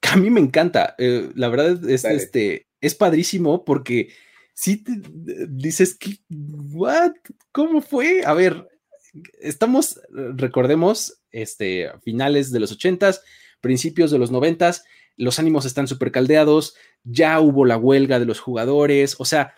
[0.00, 0.94] que a mí me encanta.
[0.98, 4.10] Eh, la verdad es, este, es padrísimo porque
[4.54, 4.92] si te,
[5.48, 7.12] dices que, ¿what?
[7.52, 8.22] ¿Cómo fue?
[8.24, 8.68] A ver,
[9.40, 13.22] estamos, recordemos, este, finales de los ochentas,
[13.60, 14.84] principios de los noventas,
[15.16, 19.54] los ánimos están súper caldeados, ya hubo la huelga de los jugadores, o sea,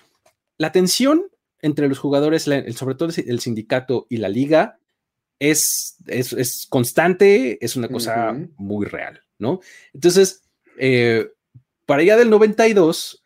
[0.58, 1.24] la tensión
[1.60, 4.80] entre los jugadores, sobre todo el sindicato y la liga,
[5.42, 9.60] es, es, constante, es una cosa muy real, ¿no?
[9.92, 10.44] Entonces,
[10.78, 11.32] eh,
[11.84, 13.24] para allá del 92,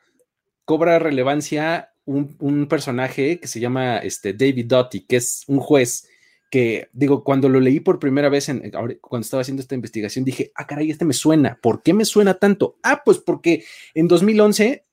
[0.65, 6.09] cobra relevancia un, personaje que se llama este, David Doty, que es un juez
[6.51, 10.53] que, digo, cuando lo leí por primera vez, en, cuando estaba haciendo esta investigación, dije,
[10.55, 11.59] ah, caray, este me suena.
[11.61, 12.79] ¿Por qué me suena tanto?
[12.83, 14.86] Ah, pues porque en 2011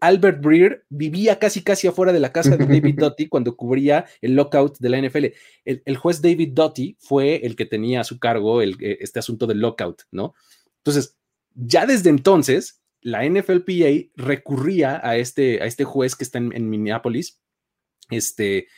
[0.00, 4.34] Albert Breer vivía casi casi afuera de la casa de David Doty cuando cubría el
[4.34, 5.26] lockout de la NFL.
[5.64, 9.46] El, juez David Doty fue el que tenía a su cargo el, eh, este asunto
[9.46, 10.34] del lockout, ¿no?
[10.78, 11.18] Entonces,
[11.54, 17.40] ya desde entonces, la NFLPA recurría a este, a este juez que está en, Minneapolis,
[18.10, 18.68] este,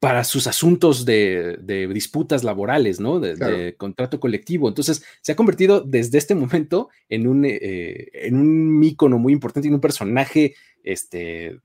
[0.00, 1.58] para sus asuntos de,
[1.92, 3.20] disputas laborales, ¿no?
[3.20, 4.66] De, contrato colectivo.
[4.66, 9.68] Entonces, se ha convertido desde este momento en un, eh, en un ícono muy importante,
[9.68, 11.60] en un personaje, este,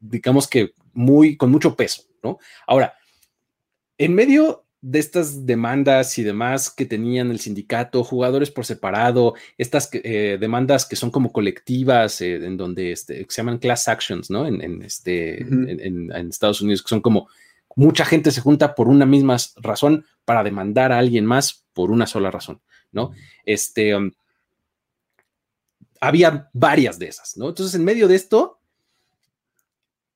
[0.00, 2.38] digamos que muy, con mucho peso, ¿no?
[2.66, 2.94] Ahora,
[3.96, 9.88] en medio de estas demandas y demás que tenían el sindicato, jugadores por separado, estas
[9.92, 14.46] eh, demandas que son como colectivas, eh, en donde este, se llaman class actions, ¿no?
[14.46, 17.28] En, este, en, Estados Unidos, que son como
[17.78, 22.08] mucha gente se junta por una misma razón para demandar a alguien más por una
[22.08, 22.60] sola razón,
[22.90, 23.12] ¿no?
[23.44, 24.10] Este, um,
[26.00, 27.50] había varias de esas, ¿no?
[27.50, 28.58] Entonces, en medio de esto,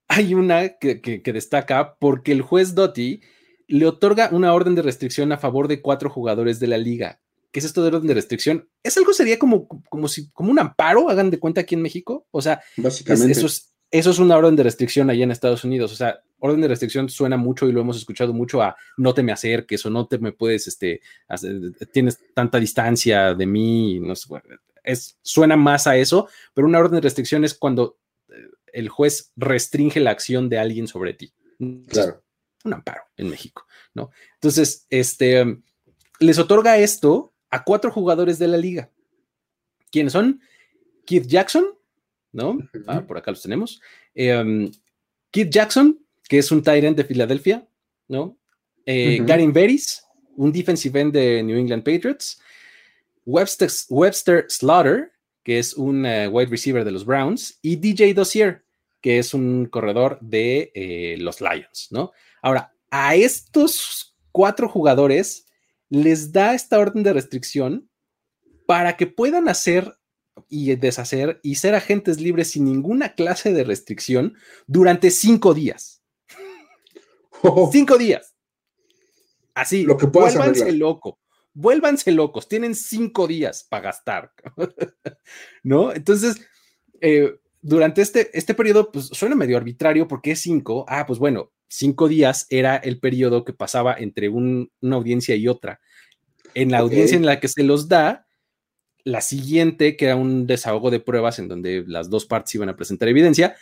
[0.09, 3.21] hay una que, destaca porque el juez Doty
[3.69, 7.21] le otorga una orden de restricción a favor de cuatro jugadores de la liga.
[7.53, 8.69] ¿Qué es esto de orden de restricción?
[8.83, 12.27] Es algo, sería como, como si, como un amparo, hagan de cuenta aquí en México.
[12.33, 13.31] O sea, Básicamente.
[13.31, 15.93] eso, es, eso es una orden de restricción allá en Estados Unidos.
[15.93, 19.23] O sea, orden de restricción suena mucho y lo hemos escuchado mucho a no te
[19.23, 21.01] me acerques o no te me puedes, este,
[21.93, 24.29] tienes tanta distancia de mí, no sé,
[24.83, 27.97] es, suena más a eso, pero una orden de restricción es cuando
[28.29, 28.35] eh,
[28.73, 31.33] el juez restringe la acción de alguien sobre ti.
[31.87, 32.25] Claro.
[32.65, 34.11] Un amparo en México, ¿no?
[34.35, 35.63] Entonces, este,
[36.19, 38.91] les otorga esto a cuatro jugadores de la liga.
[39.93, 40.41] ¿Quiénes son?
[41.07, 41.67] Keith Jackson,
[42.33, 42.59] ¿no?
[42.89, 43.81] Ah, por acá los tenemos.
[44.15, 44.71] Eh,
[45.31, 47.67] Keith Jackson, que es un tight end de Filadelfia,
[48.09, 48.39] ¿no?
[48.87, 50.05] Eh, Garen Veris,
[50.37, 52.41] un defensive end de New England Patriots.
[53.25, 55.13] Webster, Webster Slaughter,
[55.45, 57.59] que es un eh, wide receiver de los Browns.
[57.63, 58.65] Y DJ Dossier,
[59.01, 62.13] que es un corredor de eh, los Lions, ¿no?
[62.41, 65.47] Ahora, a estos cuatro jugadores
[65.89, 67.89] les da esta orden de restricción
[68.67, 69.99] para que puedan hacer
[70.49, 74.35] y deshacer y ser agentes libres sin ninguna clase de restricción
[74.67, 76.02] durante cinco días.
[77.73, 78.35] Cinco días.
[79.55, 81.19] Así, lo que vuélvanse loco,
[81.53, 84.33] vuélvanse locos, tienen cinco días para gastar,
[85.63, 85.93] ¿no?
[85.93, 86.41] Entonces,
[87.03, 91.53] eh, durante este, este periodo, pues suena medio arbitrario porque es cinco, ah, pues bueno,
[91.69, 95.81] cinco días era el periodo que pasaba entre una audiencia y otra.
[96.55, 98.27] En la audiencia en la que se los da,
[99.05, 102.77] la siguiente, que era un desahogo de pruebas en donde las dos partes iban a
[102.77, 103.57] presentar evidencia,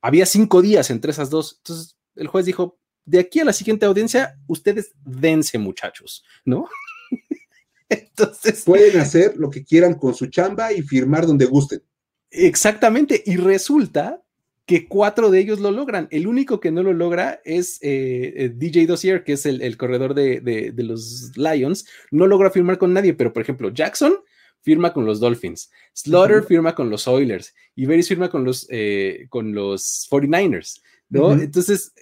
[0.00, 1.56] había cinco días entre esas dos.
[1.58, 6.68] Entonces, el juez dijo, de aquí a la siguiente audiencia, ustedes dense, muchachos, ¿no?
[7.88, 8.62] Entonces.
[8.64, 11.82] Pueden hacer lo que quieran con su chamba y firmar donde gusten.
[12.30, 13.22] Exactamente.
[13.26, 14.24] Y resulta
[14.66, 16.08] que cuatro de ellos lo logran.
[16.10, 20.14] El único que no lo logra es eh, eh, DJ Dossier, que es el, corredor
[20.14, 21.86] de, los Lions.
[22.10, 24.14] No logra firmar con nadie, pero por ejemplo, Jackson
[24.62, 29.26] firma con los Dolphins, Slaughter firma con los Oilers y Veris firma con los, eh,
[29.28, 31.32] con los 49ers, ¿no?
[31.32, 31.92] Entonces,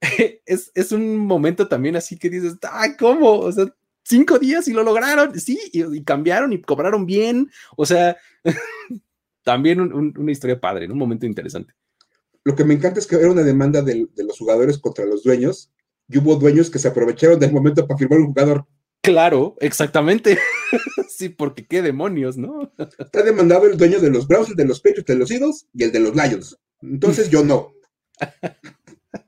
[0.46, 3.38] es, un momento también así que dices, ¡ay, ¿cómo?
[3.38, 3.66] O sea,
[4.02, 8.16] cinco días y lo lograron, sí, y, cambiaron y cobraron bien, o sea,
[9.42, 11.74] también una historia padre, en un momento interesante.
[12.44, 15.72] Lo que me encanta es que era una demanda de, los jugadores contra los dueños,
[16.08, 18.64] y hubo dueños que se aprovecharon del momento para firmar un jugador.
[19.02, 20.38] Claro, exactamente.
[21.08, 22.72] sí, porque qué demonios, ¿no?
[22.98, 25.82] Está demandado el dueño de los Browns, el de los Patriots, de los Eagles y
[25.82, 26.56] el de los Lions.
[26.80, 27.72] Entonces yo no.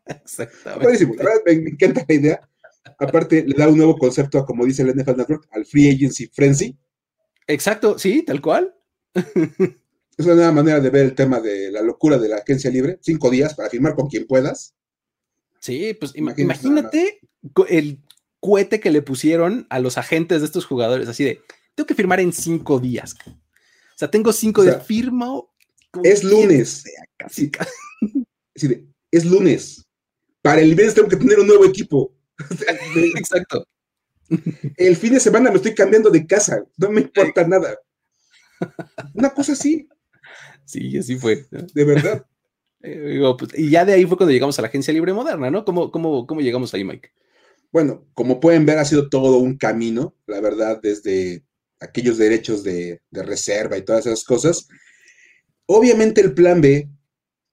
[0.08, 1.06] Exactamente.
[1.46, 2.48] me encanta la idea.
[2.98, 6.76] Aparte, le da un nuevo concepto, como dice el NFL Network, al Free Agency Frenzy.
[7.46, 8.74] Exacto, sí, tal cual.
[9.14, 12.98] es una nueva manera de ver el tema de la locura de la agencia libre.
[13.00, 14.74] Cinco días para firmar con quien puedas.
[15.60, 17.20] Sí, pues imagínate,
[17.68, 18.00] el
[18.40, 21.40] cohete que le pusieron a los agentes de estos jugadores, así de,
[21.74, 23.16] tengo que firmar en cinco días.
[23.26, 25.40] O sea, tengo cinco de firma.
[26.04, 26.84] Es lunes.
[27.16, 27.50] Casi,
[29.10, 29.87] es lunes.
[30.48, 32.10] Para el viernes tengo que tener un nuevo equipo.
[33.18, 33.66] Exacto.
[34.78, 36.64] El fin de semana me estoy cambiando de casa.
[36.78, 37.78] No me importa nada.
[39.12, 39.86] Una cosa así.
[40.64, 41.46] Sí, así fue.
[41.50, 42.24] De verdad.
[42.80, 45.64] Eh, pues, y ya de ahí fue cuando llegamos a la agencia libre moderna, ¿no?
[45.64, 47.10] ¿Cómo, cómo, cómo llegamos ahí, Mike?
[47.72, 51.42] Bueno, como pueden ver, ha sido todo un camino, la verdad, desde
[51.80, 54.68] aquellos derechos de, de reserva y todas esas cosas.
[55.66, 56.88] Obviamente el plan B,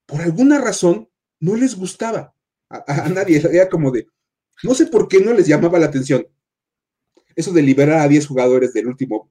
[0.06, 1.08] por alguna razón,
[1.40, 2.35] no les gustaba
[2.68, 3.42] a, nadie.
[3.52, 4.06] Era como de,
[4.62, 6.26] no sé por qué no les llamaba la atención.
[7.34, 9.30] Eso de liberar a 10 jugadores del último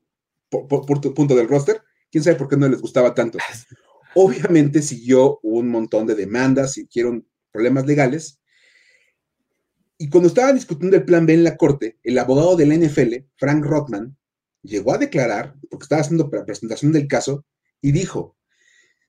[0.49, 3.37] punto del roster, quién sabe por qué no les gustaba tanto.
[4.15, 8.39] Obviamente siguió un montón de demandas, y hicieron problemas legales.
[9.97, 13.25] Y cuando estaban discutiendo el plan B en la corte, el abogado de la NFL,
[13.37, 14.15] Frank Rothman,
[14.61, 17.45] llegó a declarar, porque estaba haciendo la presentación del caso,
[17.81, 18.35] y dijo,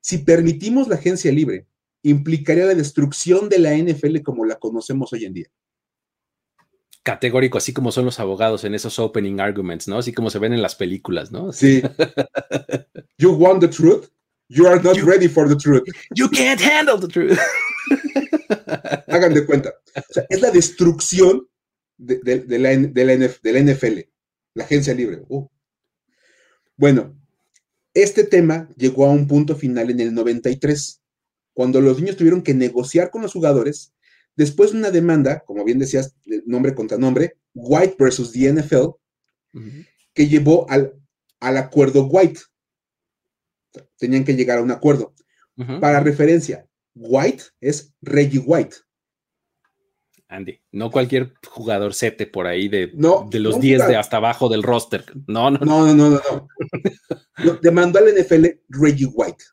[0.00, 1.66] si permitimos la agencia libre
[2.10, 5.46] implicaría la destrucción de la NFL como la conocemos hoy en día.
[7.02, 9.98] categórico, así como son los abogados en esos opening arguments, ¿no?
[9.98, 11.52] Así como se ven en las películas, ¿no?
[11.52, 11.80] Sí.
[13.18, 14.08] you want the truth?
[14.48, 15.84] You are not ready for the truth.
[16.16, 17.38] You can't handle the truth.
[19.06, 19.72] Hagan de cuenta.
[20.28, 21.48] es la destrucción
[21.96, 22.18] de,
[22.58, 24.00] la, NFL,
[24.54, 25.22] la agencia libre.
[25.28, 25.46] Uh.
[26.76, 27.16] Bueno,
[27.94, 31.02] este tema llegó a un punto final en el 93,
[31.56, 33.94] cuando los niños tuvieron que negociar con los jugadores
[34.36, 36.14] después de una demanda, como bien decías,
[36.44, 38.90] nombre contra nombre, White versus the NFL,
[40.12, 40.92] que llevó al,
[41.40, 42.40] al acuerdo White.
[43.96, 45.14] Tenían que llegar a un acuerdo.
[45.80, 48.76] Para referencia, White es Reggie White.
[50.28, 52.92] Andy, no cualquier jugador sete por ahí de,
[53.30, 55.06] de los 10 de hasta abajo del roster.
[55.26, 55.86] No, no, no.
[55.86, 56.20] No, no, no,
[57.40, 57.58] no.
[57.62, 59.44] Demandó al NFL Reggie White.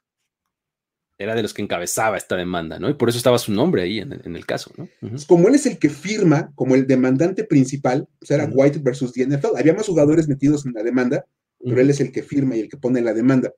[1.18, 2.90] Era de los que encabezaba esta demanda, ¿no?
[2.90, 4.90] Y por eso estaba su nombre ahí en, el caso, ¿no?
[5.28, 9.14] Como él es el que firma, como el demandante principal, o sea, era White versus
[9.14, 9.58] the NFL.
[9.58, 11.26] Había más jugadores metidos en la demanda,
[11.64, 13.54] pero él es el que firma y el que pone la demanda.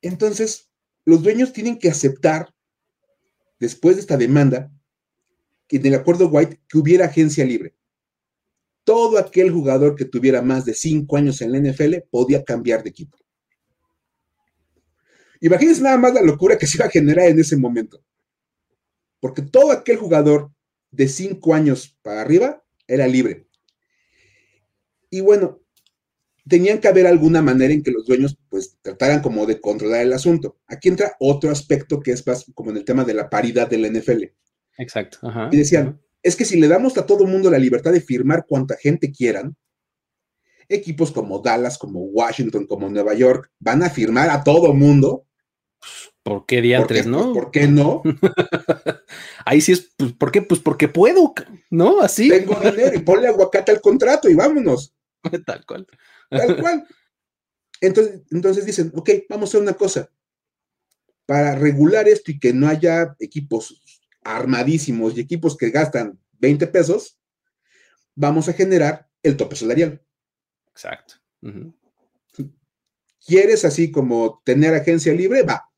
[0.00, 0.70] Entonces,
[1.04, 2.54] los dueños tienen que aceptar,
[3.58, 4.70] después de esta demanda,
[5.66, 7.74] que en el acuerdo White, que hubiera agencia libre.
[8.84, 12.90] Todo aquel jugador que tuviera más de cinco años en la NFL podía cambiar de
[12.90, 13.16] equipo.
[15.44, 18.02] Imagínense nada más la locura que se iba a generar en ese momento.
[19.20, 20.50] Porque todo aquel jugador
[20.90, 23.46] de cinco años para arriba era libre.
[25.10, 25.60] Y bueno,
[26.48, 30.14] tenían que haber alguna manera en que los dueños pues trataran como de controlar el
[30.14, 30.56] asunto.
[30.66, 33.76] Aquí entra otro aspecto que es más como en el tema de la paridad de
[33.76, 34.24] la NFL.
[34.78, 35.18] Exacto.
[35.52, 38.46] y decían, es que si le damos a todo el mundo la libertad de firmar
[38.48, 39.54] cuanta gente quieran,
[40.68, 45.23] equipos como Dallas, como Washington, como Nueva York, van a firmar a todo mundo.
[46.22, 47.34] ¿Por qué diantres, no?
[47.34, 48.02] ¿Por qué no?
[49.44, 50.40] Ahí sí es, pues, ¿por qué?
[50.40, 51.34] Pues porque puedo,
[51.70, 52.00] ¿no?
[52.00, 52.30] Así.
[52.30, 54.94] Tengo dinero y ponle aguacate al contrato y vámonos.
[55.46, 55.86] Tal cual.
[56.30, 56.86] Tal cual.
[57.80, 60.10] Entonces, entonces dicen, ok, vamos a hacer una cosa.
[61.26, 63.82] Para regular esto y que no haya equipos
[64.22, 67.18] armadísimos y equipos que gastan 20 pesos,
[68.14, 70.02] vamos a generar el tope salarial.
[70.70, 71.16] Exacto.
[73.26, 75.42] ¿Quieres así como tener agencia libre?
[75.42, 75.70] Va.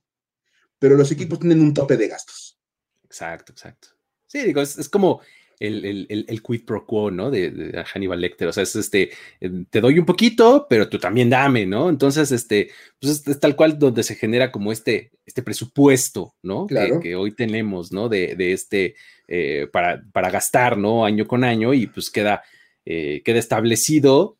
[0.79, 2.59] Pero los equipos tienen un tope de gastos.
[3.05, 3.89] Exacto, exacto.
[4.27, 5.23] Sí, digo, es como
[5.59, 7.31] el, el, quid pro quo, ¿no?
[7.31, 8.49] De, Hannibal Lecter.
[8.49, 9.11] O sea, es este,
[9.41, 11.89] eh, te doy un poquito, pero tú también dame, ¿no?
[11.89, 16.67] Entonces, este, pues es, tal cual donde se genera como este, este presupuesto, ¿no?
[16.67, 17.01] Claro.
[17.01, 18.09] Que, hoy tenemos, ¿no?
[18.09, 18.97] De, de este,
[19.29, 21.05] eh, para, para gastar, ¿no?
[21.05, 22.43] Año con año y pues queda,
[22.85, 24.37] eh, queda establecido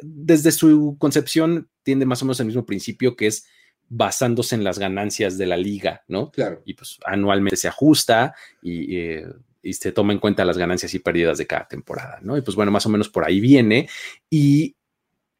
[0.00, 3.46] desde su concepción, tiende más o menos al mismo principio que es
[3.88, 6.30] basándose en las ganancias de la liga, ¿no?
[6.30, 6.62] Claro.
[6.64, 9.22] Y pues anualmente se ajusta y
[9.66, 12.36] y se toma en cuenta las ganancias y pérdidas de cada temporada, ¿no?
[12.36, 13.88] Y pues bueno, más o menos por ahí viene.
[14.30, 14.76] Y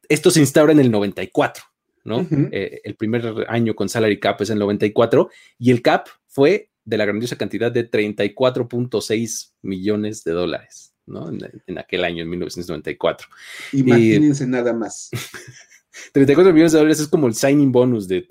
[0.09, 1.63] esto se instaura en el 94,
[2.03, 2.27] ¿no?
[2.51, 6.97] Eh, el primer año con salary cap es el 94 y el cap fue de
[6.97, 11.29] la grandiosa cantidad de 34.6 millones de dólares, ¿no?
[11.29, 13.27] En, aquel año, en 1994.
[13.73, 15.09] Imagínense nada más.
[16.13, 18.27] 34 millones de dólares es como el signing bonus de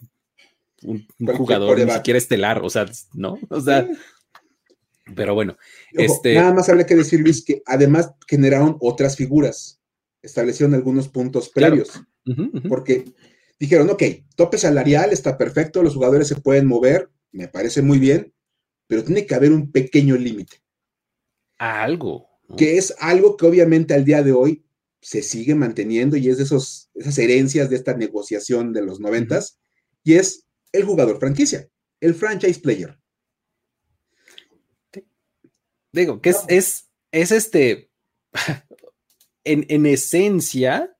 [0.83, 3.39] un, jugador ni siquiera estelar, o sea, ¿no?
[3.49, 3.89] O sea,
[5.15, 5.57] pero bueno,
[5.93, 6.35] este...
[6.35, 9.81] nada más habría que decir, Luis, que además generaron otras figuras,
[10.23, 12.01] establecieron algunos puntos previos,
[12.69, 13.05] porque
[13.59, 14.03] dijeron, ok,
[14.35, 18.33] tope salarial está perfecto, los jugadores se pueden mover, me parece muy bien,
[18.87, 20.59] pero tiene que haber un pequeño límite.
[21.59, 22.29] Algo.
[22.57, 24.66] Que es algo que obviamente al día de hoy
[25.01, 29.59] se sigue manteniendo y es de esos, esas herencias de esta negociación de los noventas,
[30.03, 31.69] y es el jugador franquicia,
[32.01, 32.99] el franchise player.
[35.93, 37.91] Digo, que es, es, es este,
[39.45, 40.95] en, esencia,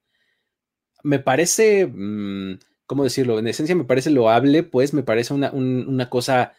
[1.03, 3.39] me parece, mm, ¿cómo decirlo?
[3.39, 6.55] En esencia me parece loable, pues me parece una, una cosa,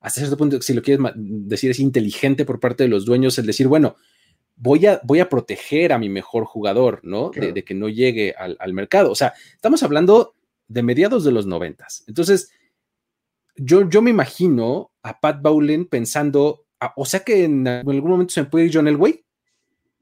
[0.00, 3.46] hasta cierto punto, si lo quieres decir, es inteligente por parte de los dueños el
[3.46, 3.96] decir, bueno,
[4.60, 7.30] voy a, voy a proteger a mi mejor jugador, ¿no?
[7.30, 9.10] De, que no llegue al, al, mercado.
[9.10, 10.34] O sea, estamos hablando
[10.68, 12.04] de mediados de los noventas.
[12.06, 12.52] Entonces,
[13.56, 18.32] yo, yo me imagino a Pat Bowlen pensando, Ah, o sea que en algún momento
[18.32, 19.22] se me puede ir John Elway,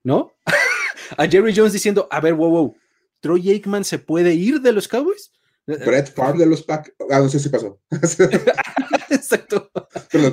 [0.05, 0.33] ¿no?
[1.17, 2.77] a Jerry Jones diciendo, a ver, wow, wow,
[3.19, 5.33] Troy Aikman se puede ir de los Cowboys.
[5.77, 6.97] Brett Favre de los Packers.
[7.11, 7.81] Ah, no sé si pasó.
[9.11, 9.71] Exacto.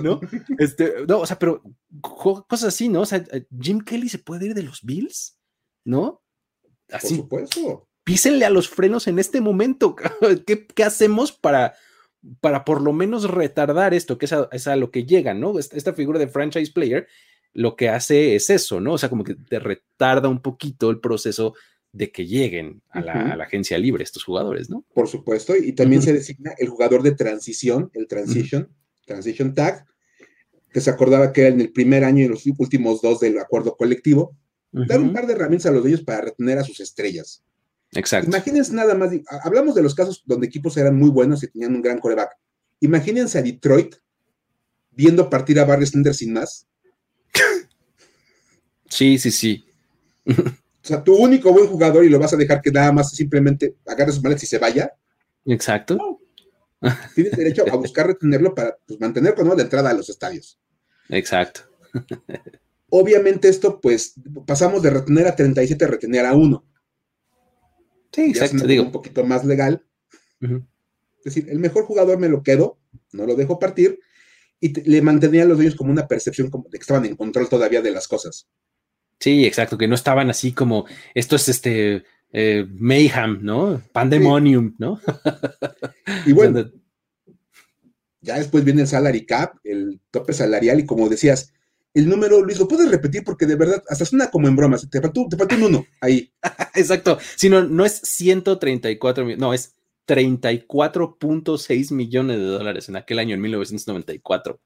[0.02, 0.20] ¿No?
[0.58, 1.62] Este, no, o sea, pero
[2.02, 3.02] cosas así, ¿no?
[3.02, 3.24] O sea,
[3.60, 5.38] Jim Kelly se puede ir de los Bills,
[5.84, 6.24] ¿no?
[6.90, 7.16] Así.
[7.16, 7.90] Por supuesto.
[8.04, 9.96] Písenle a los frenos en este momento.
[10.46, 11.76] ¿Qué, qué hacemos para
[12.42, 15.58] para por lo menos retardar esto, que es a, lo que llega, ¿no?
[15.60, 17.08] Esta, figura de franchise player
[17.54, 18.94] lo que hace es eso, ¿no?
[18.94, 21.54] O sea, como que te retarda un poquito el proceso
[21.96, 24.84] de que lleguen a la, agencia libre estos jugadores, ¿no?
[24.94, 28.70] Por supuesto, y también se designa el jugador de transición, el transition,
[29.06, 29.86] transition tag,
[30.74, 33.78] que se acordaba que era en el primer año y los últimos dos del acuerdo
[33.78, 34.36] colectivo,
[34.74, 37.46] dar un par de herramientas a los ellos para retener a sus estrellas.
[37.94, 38.28] Exacto.
[38.28, 39.12] Imagínense nada más,
[39.44, 42.32] hablamos de los casos donde equipos eran muy buenos y tenían un gran coreback.
[42.82, 43.96] Imagínense a Detroit
[44.92, 46.68] viendo partir a Barry Sanders sin más.
[48.90, 49.66] Sí, sí, sí.
[50.86, 53.76] O sea, tu único buen jugador y lo vas a dejar que nada más simplemente
[53.88, 54.94] agarre sus maletas y se vaya.
[55.44, 56.20] Exacto.
[57.16, 60.60] Tienes derecho a buscar retenerlo para pues, mantener con la entrada a los estadios.
[61.10, 61.62] Exacto.
[62.90, 64.14] Obviamente esto, pues,
[64.46, 66.64] pasamos de retener a 37 a retener a 1.
[68.12, 68.68] Sí, exacto.
[68.68, 68.84] Digo.
[68.84, 69.84] Un poquito más legal.
[70.40, 72.78] Es decir, el mejor jugador me lo quedo,
[73.12, 74.00] no lo dejo partir,
[74.60, 77.50] y le mantenía a los dueños como una percepción como de que estaban en control
[77.50, 78.48] todavía de las cosas.
[79.20, 83.82] Sí, exacto, que no estaban así como, esto es este eh, mayhem, ¿no?
[83.92, 85.00] Pandemonium, ¿no?
[86.26, 86.70] y bueno,
[88.22, 91.54] ya después viene el salary cap, el tope salarial, y como decías,
[91.94, 95.00] el número, Luis, lo puedes repetir porque de verdad, hasta suena como en bromas, te
[95.00, 96.30] faltó, te faltó un uno ahí.
[96.76, 103.20] exacto, si no, no es 134 millones, no, es 34.6 millones de dólares en aquel
[103.20, 104.60] año, en 1994.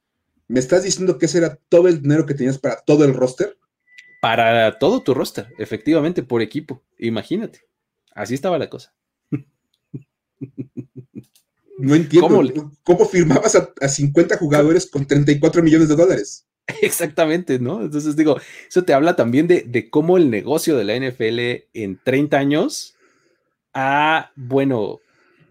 [0.48, 3.59] ¿Me estás diciendo que ese era todo el dinero que tenías para todo el roster?
[4.20, 6.84] Para todo tu roster, efectivamente, por equipo.
[6.98, 7.62] Imagínate.
[8.14, 8.94] Así estaba la cosa.
[11.82, 12.74] No entiendo.
[12.84, 16.46] ¿Cómo, firmabas a, 50 jugadores con 34 millones de dólares?
[16.82, 17.82] Exactamente, ¿no?
[17.82, 22.38] Entonces digo, eso te habla también de, cómo el negocio de la NFL en 30
[22.38, 22.96] años
[23.74, 25.00] ha, bueno,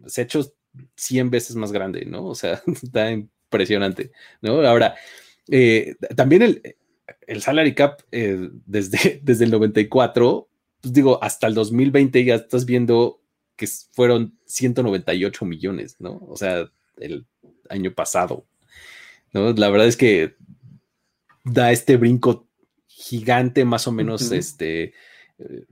[0.06, 0.52] se ha hecho
[0.96, 2.26] 100 veces más grande, ¿no?
[2.26, 4.12] O sea, está impresionante,
[4.42, 4.60] ¿no?
[4.66, 4.96] Ahora,
[5.50, 6.76] eh, también el,
[7.28, 10.48] el salary cap eh, desde, desde el 94,
[10.80, 13.20] pues digo, hasta el 2020 ya estás viendo
[13.54, 16.16] que fueron 198 millones, ¿no?
[16.28, 17.26] O sea, el
[17.68, 18.46] año pasado,
[19.32, 19.52] ¿no?
[19.52, 20.36] La verdad es que
[21.44, 22.48] da este brinco
[22.86, 24.94] gigante, más o menos, este,
[25.38, 25.64] eh,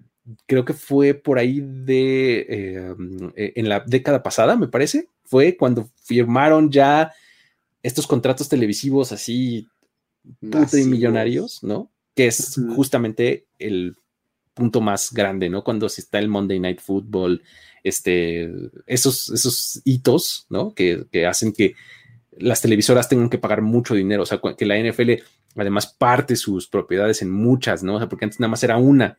[0.47, 5.89] creo que fue por ahí de, eh, en la década pasada, me parece, fue cuando
[6.03, 7.13] firmaron ya
[7.83, 9.69] estos contratos televisivos así
[10.41, 11.91] millonarios, ¿no?
[12.15, 13.97] Que es justamente el
[14.55, 15.63] punto más grande, ¿no?
[15.63, 17.43] Cuando se está el Monday Night Football,
[17.85, 18.51] este,
[18.87, 20.75] esos, esos hitos, ¿no?
[20.75, 21.75] Que, hacen que
[22.39, 25.13] las televisoras tengan que pagar mucho dinero, o sea, que la NFL
[25.55, 27.97] además parte sus propiedades en muchas, ¿no?
[27.97, 29.19] O sea, porque antes nada más era una.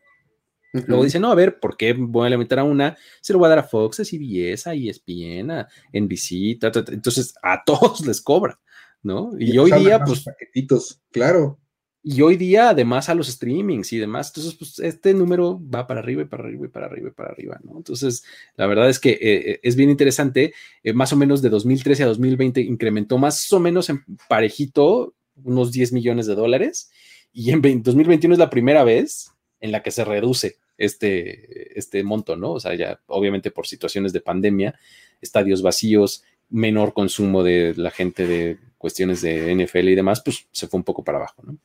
[0.72, 2.96] Luego dicen, no, a ver, ¿por qué voy a limitar a una?
[3.22, 7.62] Se lo voy a dar a Fox, a CBS, a ESPN, a NBC, entonces a
[7.66, 8.60] todos les cobra.
[9.02, 9.32] ¿No?
[9.38, 10.24] Y, hoy día, pues.
[10.24, 11.58] Paquetitos, claro.
[12.02, 14.28] Y hoy día, además, a los streamings y demás.
[14.28, 17.30] Entonces, pues este número va para arriba y para arriba y para arriba y para
[17.30, 17.76] arriba, ¿no?
[17.76, 18.24] Entonces,
[18.56, 20.54] la verdad es que eh, eh, es bien interesante.
[20.82, 25.72] Eh, más o menos de 2013 a 2020 incrementó más o menos en parejito unos
[25.72, 26.90] 10 millones de dólares.
[27.32, 32.36] Y en 2021 es la primera vez en la que se reduce este, este monto,
[32.36, 32.52] ¿no?
[32.52, 34.78] O sea, ya obviamente por situaciones de pandemia,
[35.20, 40.66] estadios vacíos, menor consumo de la gente de cuestiones de NFL y demás, pues se
[40.66, 41.58] fue un poco para abajo, ¿no?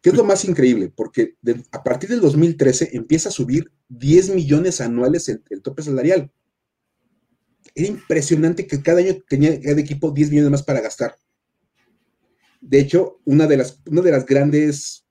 [0.00, 0.90] ¿Qué es lo más increíble?
[0.94, 1.36] Porque
[1.72, 6.32] a partir del 2013 empieza a subir 10 millones anuales el, tope salarial.
[7.74, 11.16] Era impresionante que cada año tenía cada equipo 10 millones más para gastar.
[12.62, 15.04] De hecho, una de las, una de las grandes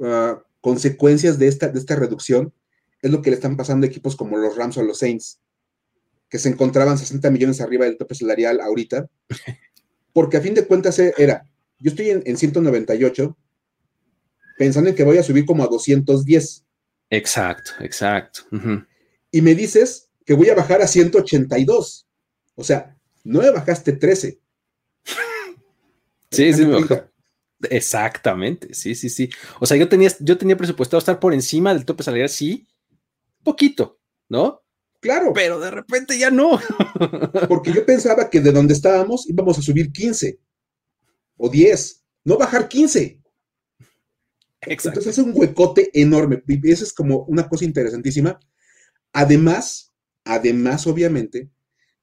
[0.00, 2.54] ah, consecuencias de esta, de esta reducción
[3.02, 5.40] es lo que le están pasando a equipos como los Rams o los Saints,
[6.32, 9.06] que se encontraban 60 millones arriba del tope salarial ahorita
[10.14, 11.46] porque a fin de cuentas eh, era,
[11.78, 13.36] yo estoy en, 198,
[14.56, 16.64] pensando en que voy a subir como a 210.
[17.10, 18.42] Exacto, exacto.
[19.30, 22.06] Y me dices que voy a bajar a 182.
[22.54, 24.38] O sea, no me bajaste 13.
[26.30, 27.10] sí, sí, me bajó.
[27.68, 29.28] Exactamente, sí, sí, sí.
[29.60, 32.66] O sea, yo tenía, yo tenía presupuestado estar por encima del tope salarial, sí,
[33.44, 34.61] poquito, ¿no?
[35.02, 35.32] Claro.
[35.34, 36.60] Pero de repente ya no.
[37.48, 40.38] Porque yo pensaba que de donde estábamos íbamos a subir 15
[41.36, 43.20] o 10, no bajar 15.
[44.60, 45.00] Exacto.
[45.00, 46.40] Entonces es un huecote enorme.
[46.46, 48.38] Y eso es como una cosa interesantísima.
[49.12, 49.92] Además,
[50.24, 51.50] además, obviamente,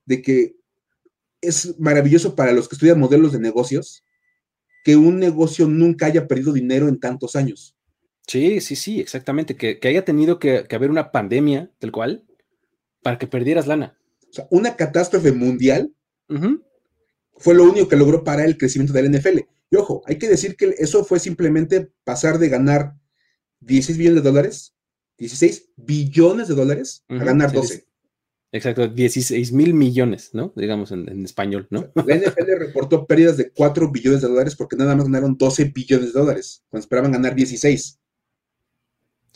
[0.06, 0.56] de que
[1.40, 4.04] es maravilloso para los que estudian modelos de negocios
[4.84, 7.78] que un negocio nunca haya perdido dinero en tantos años.
[8.28, 9.56] Sí, sí, sí, exactamente.
[9.56, 12.26] Que, haya tenido que, que, haber una pandemia, del cual,
[13.02, 13.98] para que perdieras lana.
[14.30, 15.94] O sea, una catástrofe mundial
[17.38, 19.40] fue lo único que logró parar el crecimiento del NFL.
[19.72, 22.96] Y ojo, hay que decir que eso fue simplemente pasar de ganar
[23.62, 24.76] 16 billones de dólares,
[25.18, 27.86] 16 billones de dólares, a ganar 12.
[28.52, 30.54] Exacto, 16 mil millones, ¿no?
[30.56, 31.92] Digamos en, español, ¿no?
[31.94, 36.14] La NFL reportó pérdidas de 4 billones de dólares porque nada más ganaron 12 billones
[36.14, 37.99] de dólares, cuando esperaban ganar 16.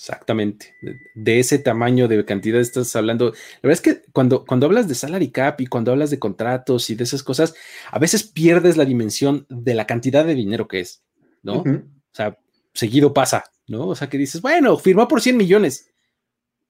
[0.04, 0.76] Exactamente.
[1.16, 3.28] De, ese tamaño de cantidad estás hablando.
[3.28, 6.90] La verdad es que cuando, cuando hablas de salary cap y cuando hablas de contratos
[6.90, 7.56] y de esas cosas,
[7.90, 11.04] a veces pierdes la dimensión de la cantidad de dinero que es,
[11.42, 11.60] ¿no?
[11.60, 11.82] O
[12.12, 12.38] sea,
[12.74, 13.88] seguido pasa, ¿no?
[13.88, 15.90] O sea, que dices, bueno, firmó por 100 millones.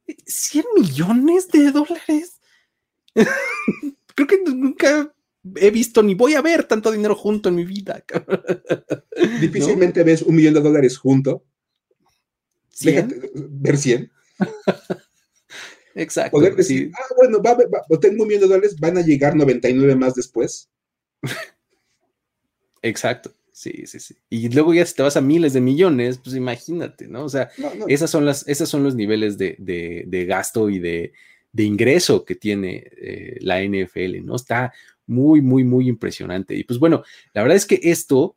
[0.06, 2.40] ¿100 millones de dólares?
[4.16, 5.12] Creo que nunca
[5.56, 8.06] he visto ni voy a ver tanto dinero junto en mi vida.
[9.42, 11.44] Difícilmente ves un millón de dólares junto
[12.82, 14.12] Déjate ver 100.
[15.96, 16.38] Exacto.
[16.38, 17.58] Poder decir, ah, bueno, va,
[18.00, 20.70] tengo un millón de dólares, van a llegar 99 más después.
[22.82, 23.34] Exacto.
[23.52, 24.16] Sí, sí, sí.
[24.30, 27.26] Y luego ya si te vas a miles de millones, pues imagínate, ¿no?
[27.26, 27.50] O sea,
[27.88, 31.14] Esas, son las, esas son los niveles de, gasto y de,
[31.56, 34.36] ingreso que tiene eh, la NFL, ¿no?
[34.36, 34.74] Está
[35.06, 36.56] muy, muy, muy impresionante.
[36.56, 37.04] Y pues bueno,
[37.34, 38.36] la verdad es que esto,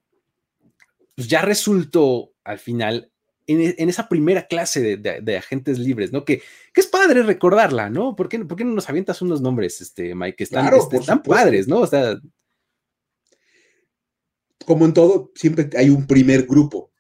[1.15, 3.11] pues ya resultó al final
[3.47, 6.25] en, esa primera clase de, agentes libres, ¿no?
[6.25, 6.43] Que,
[6.75, 8.17] es padre recordarla, ¿no?
[8.17, 11.69] ¿Por qué, ¿Por qué, no nos avientas unos nombres, este, Mike, que están, este, padres,
[11.69, 11.81] ¿no?
[11.81, 12.19] O sea.
[14.65, 16.91] Como en todo, siempre hay un primer grupo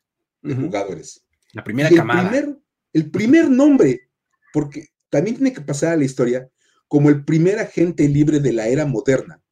[0.40, 1.26] de jugadores.
[1.52, 2.56] La primera camada.
[2.92, 4.08] el primer nombre,
[4.52, 6.48] porque también tiene que pasar a la historia
[6.86, 9.42] como el primer agente libre de la era moderna.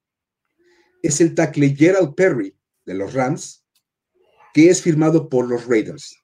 [1.03, 3.65] Es el tackle Gerald Perry de los Rams,
[4.53, 6.24] que es firmado por los Raiders.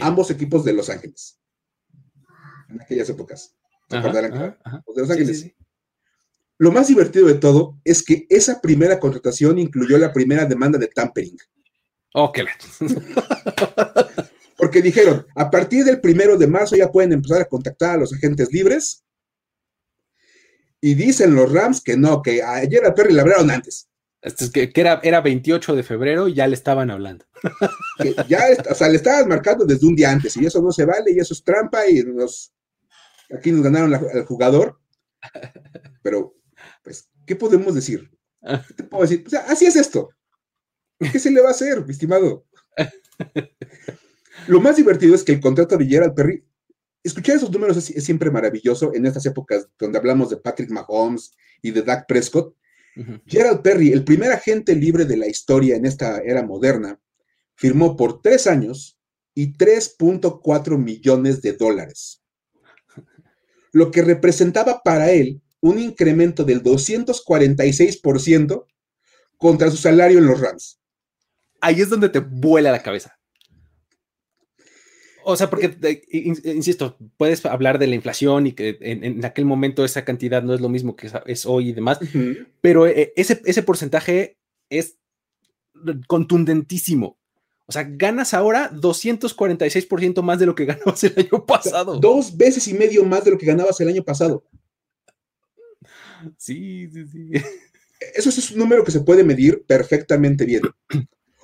[0.00, 1.38] Ambos equipos de Los Ángeles.
[2.68, 3.56] En aquellas épocas.
[4.94, 5.52] de Los Ángeles.
[6.58, 10.88] Lo más divertido de todo es que esa primera contratación incluyó la primera demanda de
[10.88, 11.36] tampering.
[12.14, 12.44] Oh, qué
[14.56, 18.12] Porque dijeron, a partir del primero de marzo ya pueden empezar a contactar a los
[18.12, 19.04] agentes libres.
[20.80, 23.87] Y dicen los Rams que no, que ayer a Perry le hablaron antes.
[24.52, 27.24] Que, que, era, era 28 de febrero y ya le estaban hablando.
[28.28, 31.12] ya, o sea, le estaban marcando desde un día antes y eso no se vale
[31.12, 32.52] y eso es trampa y nos,
[33.32, 34.80] aquí nos ganaron al jugador.
[36.02, 36.34] Pero,
[36.82, 38.10] pues, ¿qué podemos decir?
[38.40, 39.22] ¿Qué te puedo decir?
[39.26, 40.10] O sea, así es esto.
[40.98, 42.44] ¿Qué se le va a hacer, mi estimado?
[44.48, 46.44] Lo más divertido es que el contrato de Gerald Perry,
[47.04, 51.32] escuchar esos números es, es siempre maravilloso en estas épocas donde hablamos de Patrick Mahomes
[51.62, 52.57] y de Dak Prescott
[53.26, 57.00] Gerald Perry, el primer agente libre de la historia en esta era moderna,
[57.54, 58.98] firmó por tres años
[59.34, 62.22] y 3.4 millones de dólares,
[63.72, 68.66] lo que representaba para él un incremento del 246%
[69.36, 70.80] contra su salario en los Rams.
[71.60, 73.17] Ahí es donde te vuela la cabeza.
[75.30, 75.76] O sea, porque,
[76.10, 80.62] insisto, puedes hablar de la inflación y que en, aquel momento esa cantidad no es
[80.62, 81.98] lo mismo que es hoy y demás,
[82.62, 84.38] pero eh, ese, ese porcentaje
[84.70, 84.96] es
[86.06, 87.18] contundentísimo.
[87.66, 91.98] O sea, ganas ahora 246% más de lo que ganabas el año pasado.
[91.98, 94.42] Dos veces y medio más de lo que ganabas el año pasado.
[96.38, 97.32] Sí, sí, sí.
[98.14, 100.62] Eso es un número que se puede medir perfectamente bien.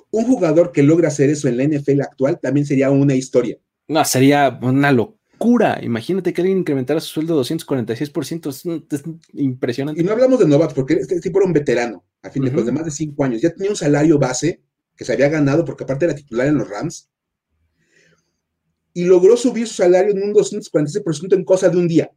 [0.09, 3.59] Un jugador que logra hacer eso en la NFL actual también sería una historia.
[3.87, 5.79] No, sería una locura.
[5.81, 8.49] Imagínate que alguien incrementara su sueldo 246%.
[8.91, 10.01] Es, impresionante.
[10.01, 12.65] Y no hablamos de novatos, porque este tipo era un veterano, a fin de cuentas,
[12.67, 13.41] de más de cinco años.
[13.41, 14.61] Ya tenía un salario base
[14.95, 17.09] que se había ganado porque aparte era titular en los Rams.
[18.93, 22.11] Y logró subir su salario en un 246% en cosa de un día.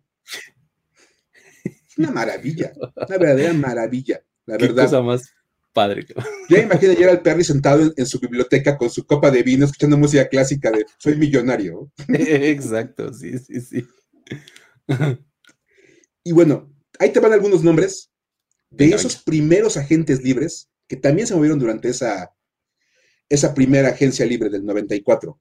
[1.64, 4.84] Es una maravilla, una verdadera maravilla, la verdad.
[4.84, 5.32] Cosa más
[5.78, 6.06] padre.
[6.48, 9.96] Ya imagino ayer al Perry sentado en, su biblioteca con su copa de vino, escuchando
[9.96, 11.92] música clásica de Soy millonario.
[12.08, 13.86] Exacto, sí, sí, sí.
[16.24, 18.10] Y bueno, ahí te van algunos nombres
[18.70, 22.34] de esos primeros agentes libres que también se movieron durante esa,
[23.28, 25.40] esa primera agencia libre del 94.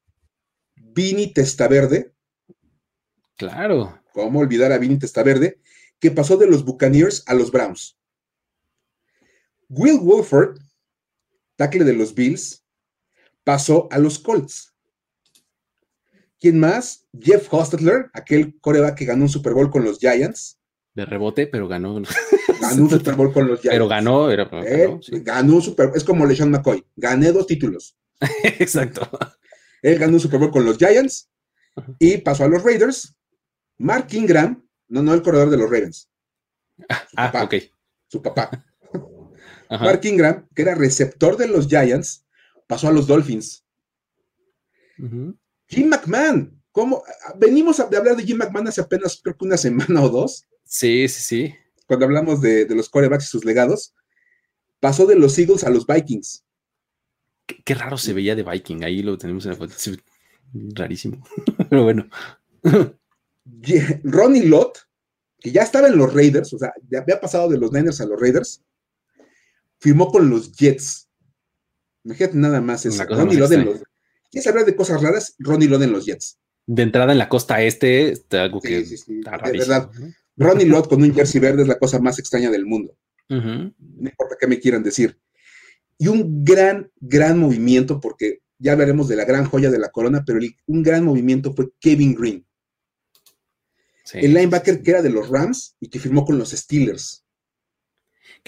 [0.76, 2.14] Vini Testaverde.
[3.38, 4.04] Claro.
[4.14, 5.60] ¿Cómo olvidar a Vini Testaverde?
[6.00, 7.98] Que pasó de los Buccaneers a los Browns.
[9.70, 10.60] Will Wolford,
[11.56, 12.64] tackle de los Bills,
[13.44, 14.74] pasó a los Colts.
[16.40, 17.08] ¿Quién más?
[17.20, 20.60] Jeff Hostetler, aquel coreback que ganó un Super Bowl con los Giants.
[20.94, 22.02] De rebote, pero ganó.
[22.60, 23.76] Ganó un Super Bowl con los Giants.
[23.76, 26.86] Pero ganó, era, ganó, ganó un Super Es como LeSean McCoy.
[26.96, 27.98] Gané dos títulos.
[28.44, 29.10] Exacto.
[29.82, 31.30] Él ganó un Super Bowl con los Giants
[32.00, 33.16] y pasó a los Raiders.
[33.78, 36.10] Mark Ingram, no, no el corredor de los Ravens.
[37.16, 37.56] ah, ok.
[38.08, 38.66] Su papá.
[39.70, 42.26] Mark Ingram, que era receptor de los Giants,
[42.68, 43.64] pasó a los Dolphins.
[44.98, 47.04] Jim McMahon, ¿cómo?
[47.38, 50.48] Venimos a, hablar de Jim McMahon hace apenas creo que una semana o dos.
[50.64, 51.56] Sí, sí, sí.
[51.86, 53.94] Cuando hablamos de, los corebacks y sus legados,
[54.80, 56.44] pasó de los Eagles a los Vikings.
[57.64, 59.74] Qué, raro se veía de Viking, ahí lo tenemos en la foto.
[60.54, 61.26] rarísimo,
[61.70, 62.10] pero bueno.
[64.04, 64.80] Ronnie Lott,
[65.40, 68.20] que ya estaba en los Raiders, o sea, había pasado de los Niners a los
[68.20, 68.62] Raiders,
[69.80, 71.10] firmó con los Jets.
[72.04, 73.04] Imagínate nada más eso.
[73.06, 73.84] Ronnie Lott en los.
[74.32, 75.36] ¿Quieres hablar de cosas raras?
[75.40, 76.40] Ronnie Lott en los Jets.
[76.66, 79.52] De entrada en la costa este, está algo que está rarísimo.
[79.52, 79.92] De verdad.
[80.36, 82.96] Ronnie Lott con un jersey verde es la cosa más extraña del mundo.
[83.30, 85.20] No importa qué me quieran decir.
[85.98, 90.24] Y un gran, gran movimiento, porque ya hablaremos de la gran joya de la corona,
[90.26, 92.46] pero un gran movimiento fue Kevin Green.
[94.14, 97.26] el linebacker que era de los Rams y que firmó con los Steelers.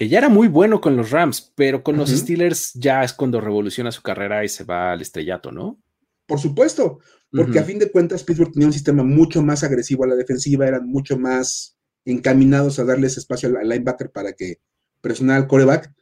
[0.00, 3.38] Que ya era muy bueno con los Rams, pero con los Steelers ya es cuando
[3.38, 5.78] revoluciona su carrera y se va al estrellato, ¿no?
[6.24, 10.06] Por supuesto, porque a fin de cuentas Pittsburgh tenía un sistema mucho más agresivo a
[10.06, 11.76] la defensiva, eran mucho más
[12.06, 14.62] encaminados a darles espacio al linebacker para que
[15.02, 15.92] presionara al coreback.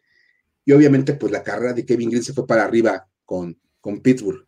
[0.65, 4.47] Y obviamente, pues la carrera de Kevin Green se fue para arriba con, con Pittsburgh.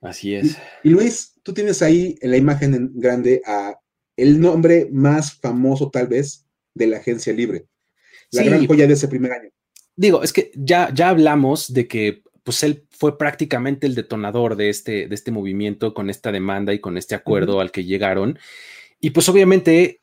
[0.00, 0.58] Así es.
[0.84, 3.80] Y, Luis, tú tienes ahí en la imagen en grande a
[4.16, 7.66] el nombre más famoso, tal vez, de la agencia libre.
[8.32, 9.50] La gran joya de ese primer año.
[9.94, 14.68] Digo, es que ya, ya hablamos de que pues él fue prácticamente el detonador de
[14.68, 18.38] este, de este movimiento con esta demanda y con este acuerdo al que llegaron.
[19.00, 20.00] Y pues obviamente,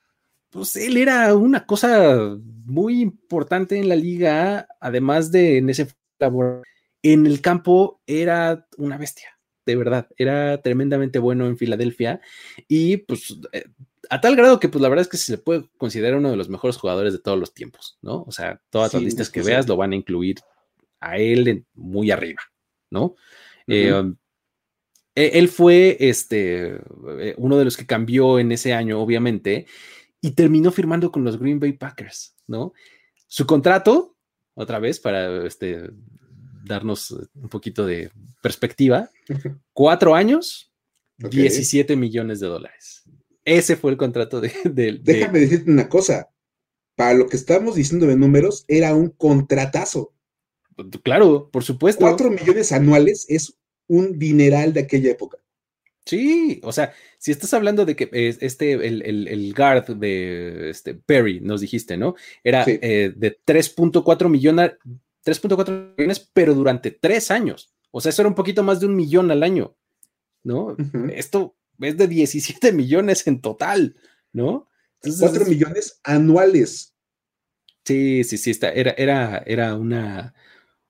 [0.49, 5.87] pues él era una cosa muy importante en la liga, además de en ese
[6.19, 6.63] labor
[7.03, 12.21] en el campo era una bestia, de verdad, era tremendamente bueno en Filadelfia
[12.67, 13.65] y pues eh,
[14.09, 16.37] a tal grado que pues la verdad es que se le puede considerar uno de
[16.37, 18.23] los mejores jugadores de todos los tiempos, ¿no?
[18.23, 20.37] O sea, todas las listas que veas lo van a incluir
[20.99, 22.41] a él muy arriba,
[22.89, 23.15] ¿no?
[23.67, 24.15] Eh, um,
[25.15, 26.75] e, él fue este,
[27.19, 29.67] eh, uno de los que cambió en ese año, obviamente,
[30.21, 32.73] y terminó firmando con los Green Bay Packers, ¿no?
[33.27, 34.15] Su contrato,
[34.53, 35.89] otra vez, para este,
[36.63, 39.09] darnos un poquito de perspectiva,
[39.73, 40.71] cuatro años,
[41.17, 43.03] 17 millones de dólares.
[43.45, 44.51] Ese fue el contrato de,
[45.01, 46.29] Déjame decirte una cosa.
[46.95, 50.13] Para lo que estamos diciendo de números, era un contratazo.
[51.03, 52.01] Claro, por supuesto.
[52.01, 55.37] Cuatro millones anuales es un dineral de aquella época.
[56.05, 61.61] Sí, o sea, si estás hablando de que este, el, guard de este, Perry, nos
[61.61, 62.15] dijiste, ¿no?
[62.43, 64.73] Era eh, de 3.4 millones,
[65.25, 67.73] 3.4 millones, pero durante tres años.
[67.91, 69.75] O sea, eso era un poquito más de un millón al año,
[70.43, 70.75] ¿no?
[71.13, 73.95] Esto es de 17 millones en total,
[74.31, 74.67] ¿no?
[75.01, 76.93] 4 millones anuales.
[77.85, 80.33] Sí, sí, sí, está, era, era, era una,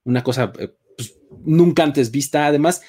[0.04, 2.46] una cosa eh, pues, nunca antes vista.
[2.46, 2.82] Además,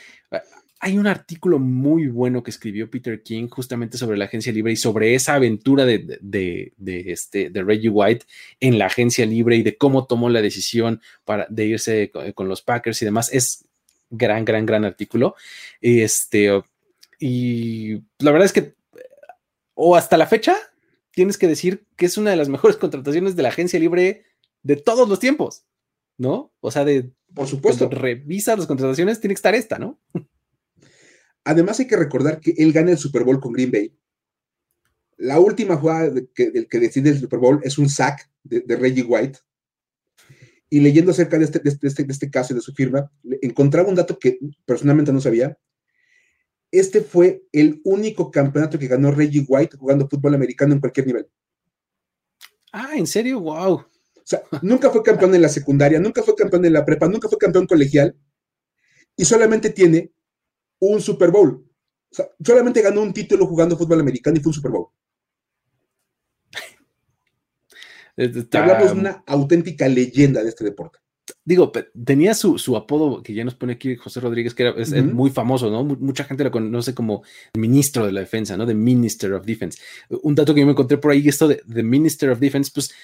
[0.85, 4.77] hay un artículo muy bueno que escribió Peter King justamente sobre la agencia libre y
[4.77, 6.75] sobre esa aventura de,
[7.07, 8.27] este, de Reggie White
[8.61, 12.61] en la agencia libre y de cómo tomó la decisión para, de irse con, los
[12.61, 13.33] Packers y demás.
[13.33, 13.65] Es
[14.11, 15.37] gran, gran, gran artículo.
[15.81, 16.51] Este,
[17.19, 18.75] y la verdad es que,
[19.75, 20.57] o hasta la fecha,
[21.13, 24.25] tienes que decir que es una de las mejores contrataciones de la agencia libre
[24.63, 25.67] de todos los tiempos,
[26.19, 26.53] ¿no?
[26.61, 27.13] O sea, de...
[27.35, 27.89] Por supuesto.
[27.89, 30.01] Revisa las contrataciones, tiene que estar esta, ¿no?
[31.45, 33.99] Además hay que recordar que él gana el Super Bowl con Green Bay.
[35.17, 39.41] La última jugada que, que decide el Super Bowl es un sack de, Reggie White.
[40.71, 43.11] Y leyendo acerca este, de este, de, este, caso y de su firma,
[43.43, 45.57] encontraba un dato que personalmente no sabía.
[46.75, 51.31] Este fue el único campeonato que ganó Reggie White jugando fútbol americano en cualquier nivel.
[52.73, 53.39] Ah, ¿en serio?
[53.39, 53.75] ¡Wow!
[53.75, 53.87] O
[54.25, 57.39] sea, nunca fue campeón en la secundaria, nunca fue campeón en la prepa, nunca fue
[57.39, 58.17] campeón colegial.
[59.17, 60.11] Y solamente tiene
[60.81, 61.65] un Super Bowl.
[62.11, 64.89] O sea, solamente ganó un título jugando fútbol americano y fue un Super Bowl.
[68.53, 70.99] Hablamos de una auténtica leyenda de este deporte.
[71.47, 71.71] Digo,
[72.05, 75.71] tenía su, apodo que ya nos pone aquí José Rodríguez, que era, es, muy famoso,
[75.71, 75.85] ¿no?
[75.85, 77.23] Mucha gente lo conoce como
[77.55, 78.67] ministro de la defensa, ¿no?
[78.67, 79.79] The Minister of Defense.
[80.09, 82.95] Un dato que yo me encontré por ahí, esto de The Minister of Defense, pues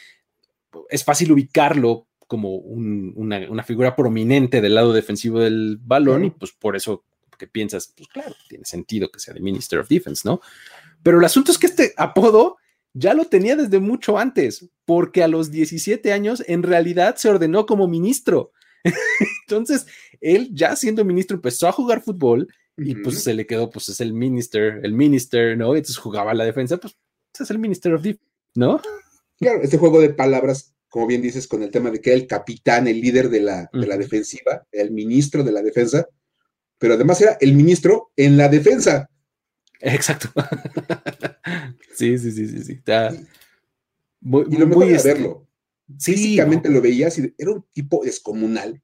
[0.89, 6.77] es fácil ubicarlo como una, figura prominente del lado defensivo del balón y pues por
[6.77, 7.05] eso
[7.37, 10.41] que piensas, pues claro, tiene sentido que sea de Minister of Defense, ¿no?
[11.03, 12.59] Pero el asunto es que este apodo
[12.93, 17.67] ya lo tenía desde mucho antes, porque a los 17 años en realidad se ordenó
[17.67, 18.53] como ministro.
[19.47, 19.87] Entonces,
[20.21, 24.01] él ya siendo ministro empezó a jugar fútbol y pues se le quedó, pues es
[24.01, 25.77] el minister, el minister, ¿no?
[25.77, 26.97] Entonces jugaba la defensa, pues
[27.39, 28.25] es el Minister of Defense,
[28.55, 28.81] ¿no?
[29.39, 32.27] Claro, este juego de palabras como bien dices, con el tema de que era el
[32.27, 36.07] capitán, el líder de la, de la defensiva, el ministro de la defensa,
[36.79, 39.09] pero además era el ministro en la defensa.
[39.81, 40.29] Exacto.
[41.95, 42.73] sí, sí, sí, sí, sí.
[42.73, 43.13] Está
[44.21, 45.47] muy, y lo mejor muy este, verlo.
[45.99, 48.81] Físicamente lo veías y era un tipo descomunal.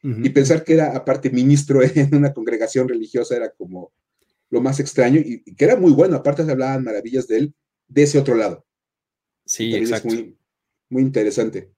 [0.00, 3.92] Y pensar que era, aparte, ministro en una congregación religiosa era como
[4.48, 6.16] lo más extraño y, que era muy bueno.
[6.16, 7.54] Aparte, se hablaban maravillas de él
[7.88, 8.64] de ese otro lado.
[9.44, 10.08] Sí, exacto.
[10.08, 10.36] muy,
[10.88, 11.72] muy interesante.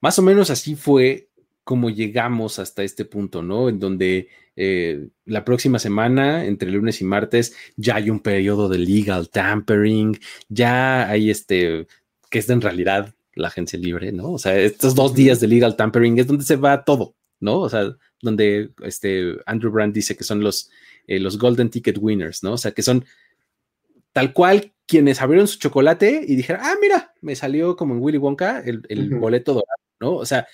[0.00, 1.29] Más o menos así fue
[1.70, 3.68] como llegamos hasta este punto, ¿no?
[3.68, 8.78] En donde eh, la próxima semana, entre lunes y martes, ya hay un periodo de
[8.78, 10.18] legal tampering,
[10.48, 11.86] ya hay este,
[12.28, 14.32] que es en realidad la agencia libre, ¿no?
[14.32, 17.60] O sea, estos dos días de legal tampering es donde se va todo, ¿no?
[17.60, 20.70] O sea, donde este Andrew Brand dice que son los,
[21.06, 22.54] eh, los Golden Ticket Winners, ¿no?
[22.54, 23.04] O sea, que son
[24.12, 28.18] tal cual quienes abrieron su chocolate y dijeron, ah, mira, me salió como en Willy
[28.18, 30.16] Wonka el, boleto dorado, ¿no?
[30.16, 30.48] O sea,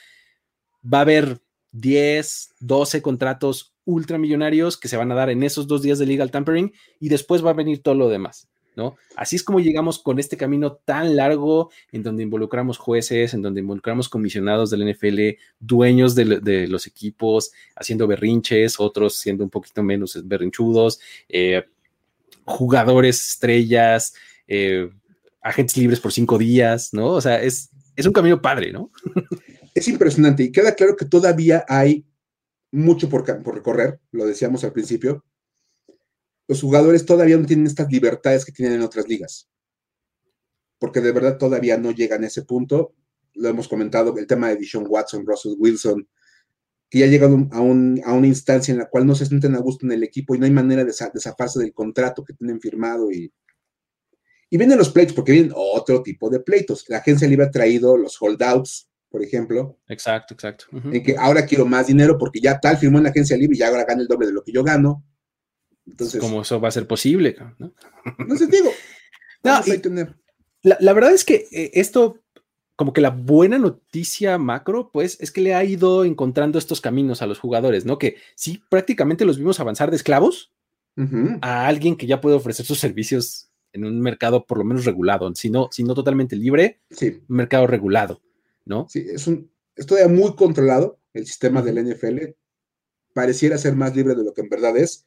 [0.93, 1.41] va a haber
[1.72, 6.30] 10, 12 contratos ultramillonarios que se van a dar en esos dos días de legal
[6.30, 8.97] tampering y después va a venir todo lo demás, ¿no?
[9.14, 13.61] Así es como llegamos con este camino tan largo en donde involucramos jueces, en donde
[13.61, 20.20] involucramos comisionados del NFL, dueños de, los equipos, haciendo berrinches, otros siendo un poquito menos
[20.26, 21.64] berrinchudos, eh,
[22.45, 24.14] jugadores estrellas,
[24.49, 24.91] eh,
[25.41, 27.09] agentes libres por cinco días, ¿no?
[27.09, 28.91] O sea, es, es un camino padre, ¿no?
[29.77, 32.07] es impresionante y queda claro que todavía hay
[32.72, 35.22] mucho por, recorrer, lo decíamos al principio.
[36.49, 39.51] Los jugadores todavía no tienen estas libertades que tienen en otras ligas,
[40.79, 42.95] porque de verdad todavía no llegan a ese punto.
[43.35, 46.09] Lo hemos comentado, el tema de Dishon Watson, Russell Wilson,
[46.89, 49.93] que ya llegan a, una instancia en la cual no se sienten a gusto en
[49.93, 53.31] el equipo y no hay manera de, de zafarse del contrato que tienen firmado y,
[54.49, 56.87] y vienen los pleitos, porque vienen otro tipo de pleitos.
[56.89, 59.79] La agencia libre ha traído los holdouts, por ejemplo.
[59.89, 60.67] Exacto, exacto.
[60.93, 63.61] En que ahora quiero más dinero porque ya tal firmó en la agencia libre y
[63.61, 65.03] ya ahora gana el doble de lo que yo gano.
[65.87, 66.21] Entonces.
[66.21, 67.35] ¿Cómo eso va a ser posible?
[67.59, 67.73] No,
[68.19, 68.71] no sé, digo.
[69.43, 69.61] no,
[70.62, 72.21] la, la, verdad es que eh, esto
[72.75, 77.23] como que la buena noticia macro, pues, es que le ha ido encontrando estos caminos
[77.23, 77.99] a los jugadores, ¿no?
[77.99, 80.53] Que sí, prácticamente los vimos avanzar de esclavos
[81.41, 85.35] a alguien que ya puede ofrecer sus servicios en un mercado por lo menos regulado,
[85.35, 87.23] si no, si no totalmente libre, sí.
[87.29, 88.21] un mercado regulado,
[88.67, 88.87] ¿no?
[88.89, 92.35] Sí, es un, es todavía muy controlado el sistema del NFL,
[93.14, 95.07] pareciera ser más libre de lo que en verdad es,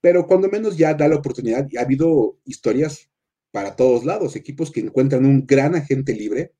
[0.00, 3.10] pero cuando menos ya da la oportunidad, y ha habido historias
[3.50, 6.54] para todos lados, equipos que encuentran un gran agente libre,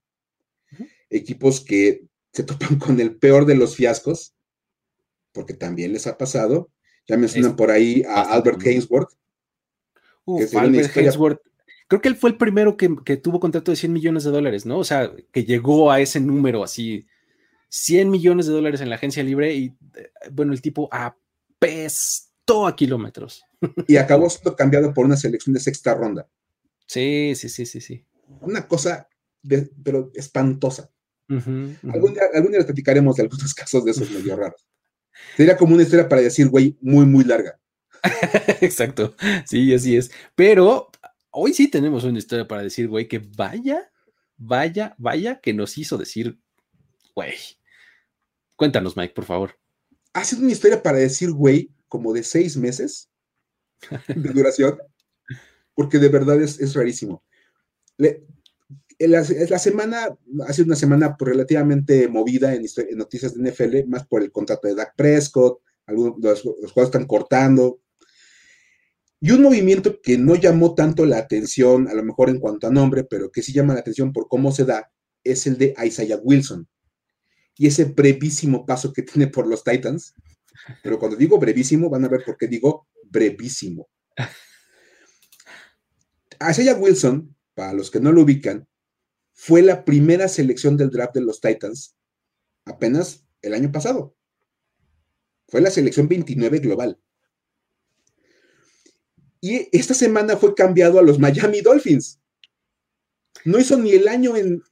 [1.08, 4.34] equipos que se topan con el peor de los fiascos,
[5.32, 6.70] porque también les ha pasado.
[7.08, 9.10] Ya mencionan por ahí a Albert Hainsworth.
[10.26, 11.40] Albert Hainsworth.
[11.92, 12.88] Creo que él fue el primero que,
[13.18, 14.78] tuvo contrato de 100 millones de dólares, ¿no?
[14.78, 17.06] O sea, que llegó a ese número así,
[17.68, 22.74] 100 millones de dólares en la agencia libre y, eh, bueno, el tipo apestó a
[22.74, 23.44] kilómetros.
[23.86, 26.26] Y acabó siendo cambiado por una selección de sexta ronda.
[26.86, 28.02] Sí, sí, sí, sí, sí.
[28.40, 29.06] Una cosa,
[29.84, 30.90] pero espantosa.
[31.28, 34.66] Algún, día, algún, día, platicaremos de algunos casos de esos medio raros.
[35.36, 37.60] Sería como una historia para decir, güey, muy, muy larga.
[38.62, 39.14] Exacto,
[39.44, 40.10] sí, así es.
[40.34, 40.88] Pero
[41.32, 43.90] hoy sí tenemos una historia para decir, güey, que vaya,
[44.36, 46.38] vaya, vaya que nos hizo decir,
[47.14, 47.34] güey.
[48.56, 49.58] Cuéntanos, Mike, por favor.
[50.12, 53.10] Ha sido una historia para decir, güey, como de seis meses
[54.06, 54.78] de duración,
[55.74, 57.24] porque de verdad es, es rarísimo.
[57.96, 58.24] Le,
[58.98, 60.16] la, la, semana
[60.46, 62.64] ha sido una semana relativamente movida en,
[62.94, 67.06] noticias de NFL, más por el contrato de Dak Prescott, algunos los, los juegos están
[67.06, 67.80] cortando.
[69.24, 72.72] Y un movimiento que no llamó tanto la atención, a lo mejor en cuanto a
[72.72, 74.90] nombre, pero que sí llama la atención por cómo se da,
[75.22, 76.68] es el de Isaiah Wilson.
[77.56, 80.14] Y ese brevísimo paso que tiene por los Titans.
[80.82, 83.88] Pero cuando digo brevísimo, van a ver por qué digo brevísimo.
[86.40, 88.66] Isaiah Wilson, para los que no lo ubican,
[89.34, 91.94] fue la primera selección del draft de los Titans
[92.64, 94.16] apenas el año pasado.
[95.46, 96.98] Fue la selección 29 global.
[99.44, 102.20] Y esta semana fue cambiado a los Miami Dolphins.
[103.44, 104.62] No hizo ni el año en.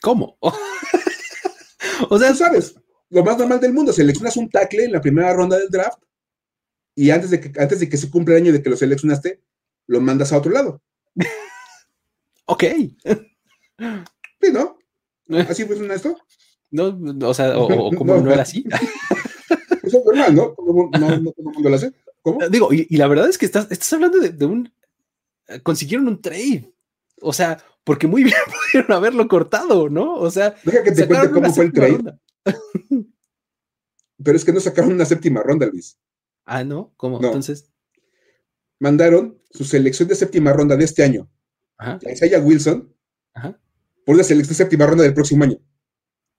[0.00, 0.38] ¿Cómo?
[2.10, 2.76] o sea, sabes,
[3.10, 5.98] lo más normal del mundo, seleccionas un tackle en la primera ronda del draft
[6.94, 9.42] y antes de que, antes de que se cumpla el año de que lo seleccionaste,
[9.88, 10.80] lo mandas a otro lado.
[12.48, 12.62] Ok.
[14.40, 14.78] Sí, ¿no?
[15.48, 16.16] ¿Así funciona esto?
[16.70, 16.96] No,
[17.28, 18.64] o sea, o, como no, era así.
[19.82, 20.54] Eso es normal, ¿no?
[20.56, 21.92] No, no, todo el mundo lo hace.
[22.26, 22.48] ¿Cómo?
[22.48, 24.68] Digo, y, la verdad es que estás, estás hablando de, un.
[25.62, 26.74] Consiguieron un trade.
[27.20, 30.14] O sea, porque muy bien pudieron haberlo cortado, ¿no?
[30.14, 32.18] O sea, deja que te cuente cómo fue el trade.
[34.24, 36.00] Pero es que no sacaron una séptima ronda, Luis.
[36.46, 36.92] Ah, ¿no?
[36.96, 37.18] ¿Cómo?
[37.22, 37.70] Entonces.
[38.80, 41.30] Mandaron su selección de séptima ronda de este año.
[41.78, 42.00] Ajá.
[42.10, 42.92] Isaiah Wilson.
[43.34, 43.56] Ajá.
[44.04, 45.58] Por la selección de séptima ronda del próximo año.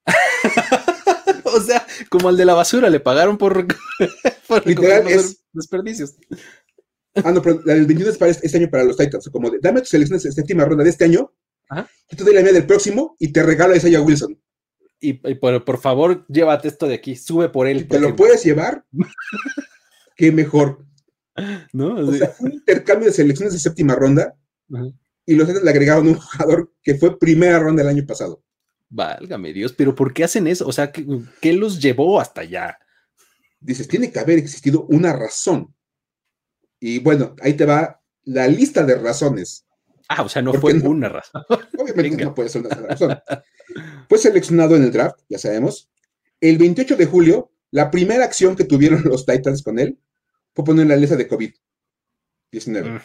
[1.45, 3.67] o sea, como al de la basura, le pagaron por,
[4.66, 5.43] Literal, es...
[5.53, 6.16] desperdicios.
[7.24, 9.28] Ah, no, pero la del 21 es para este, este año para los Titans.
[9.32, 11.34] Como de, dame tu selección de séptima ronda de este año,
[11.68, 11.89] Ajá.
[12.12, 14.39] yo te doy la mía del próximo y te regalo a Isaiah Wilson.
[14.99, 17.88] Y, por, favor, llévate esto de aquí, sube por él.
[17.88, 18.86] ¿Te lo puedes llevar?
[20.16, 20.86] Qué mejor.
[21.74, 21.95] ¿No?
[21.95, 24.36] O sea, un intercambio de selecciones de séptima ronda
[25.26, 28.43] y los Titans le agregaron un jugador que fue primera ronda el año pasado.
[28.89, 30.66] Válgame Dios, pero ¿por qué hacen eso?
[30.66, 32.80] O sea, ¿qué, los llevó hasta allá?
[33.60, 35.74] Dices, tiene que haber existido una razón.
[36.80, 39.66] Y bueno, ahí te va la lista de razones.
[40.10, 41.43] Ah, o sea, no fue una razón.
[41.78, 43.18] Obviamente no puede ser una razón.
[44.08, 45.89] Fue seleccionado en el draft, ya sabemos.
[46.39, 49.99] El 28 de julio, la primera acción que tuvieron los Titans con él
[50.53, 52.89] fue poner la lista de COVID-19.
[52.89, 53.01] Mm.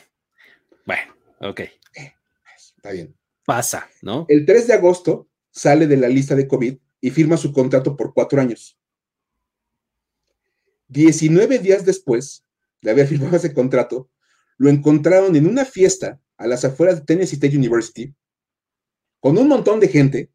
[0.87, 1.61] Bueno, ok.
[1.61, 2.15] Eh,
[2.57, 3.17] está bien.
[3.45, 4.27] Pasa, ¿no?
[4.29, 8.15] El 3 de agosto sale de la lista de COVID y firma su contrato por
[8.15, 8.79] cuatro años.
[10.93, 12.45] 19 días después
[12.83, 14.11] de haber firmado ese contrato,
[14.59, 18.15] lo encontraron en una fiesta a las afueras de Tennessee State University
[19.21, 20.31] con un montón de gente.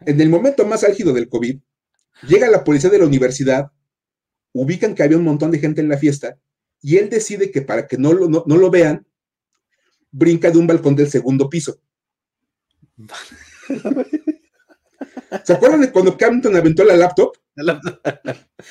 [0.00, 1.58] En el momento más álgido del COVID,
[2.28, 3.70] llega la policía de la universidad,
[4.52, 6.38] ubican que había un montón de gente en la fiesta
[6.82, 9.06] y él decide que para que no lo, no lo vean,
[10.10, 11.80] brinca de un balcón del segundo piso.
[15.44, 17.36] ¿Se acuerdan de cuando Campton aventó la laptop?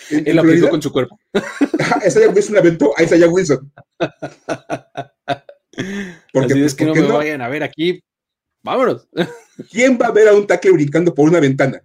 [0.09, 1.19] Él aplicó con su cuerpo.
[2.03, 3.71] Esa ya Wilson aventó a ya Wilson.
[6.33, 8.03] Porque Así es que no me vayan a ver aquí.
[8.63, 9.07] Vámonos.
[9.71, 11.83] ¿Quién va a ver a un tackle brincando por una ventana?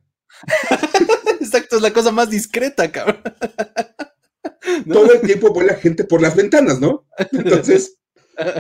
[1.41, 3.21] Exacto, es la cosa más discreta, cabrón.
[4.91, 7.07] Todo el tiempo vuela gente por las ventanas, ¿no?
[7.33, 7.99] Entonces,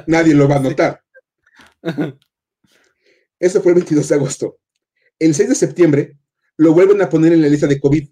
[0.07, 1.03] nadie lo va a notar.
[3.38, 4.59] Eso fue el 22 de agosto.
[5.18, 6.18] El 6 de septiembre
[6.57, 8.09] lo vuelven a poner en la lista de COVID.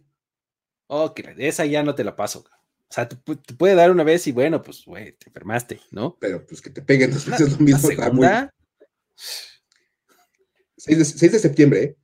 [0.93, 2.41] Ok, esa ya no te la paso.
[2.41, 3.17] O sea, te,
[3.55, 6.17] puede dar una vez y bueno, pues, güey, te enfermaste, ¿no?
[6.19, 7.89] Pero pues que te peguen dos veces lo mismo.
[7.89, 8.53] Segunda?
[10.77, 11.97] 6, de, septiembre, ¿eh?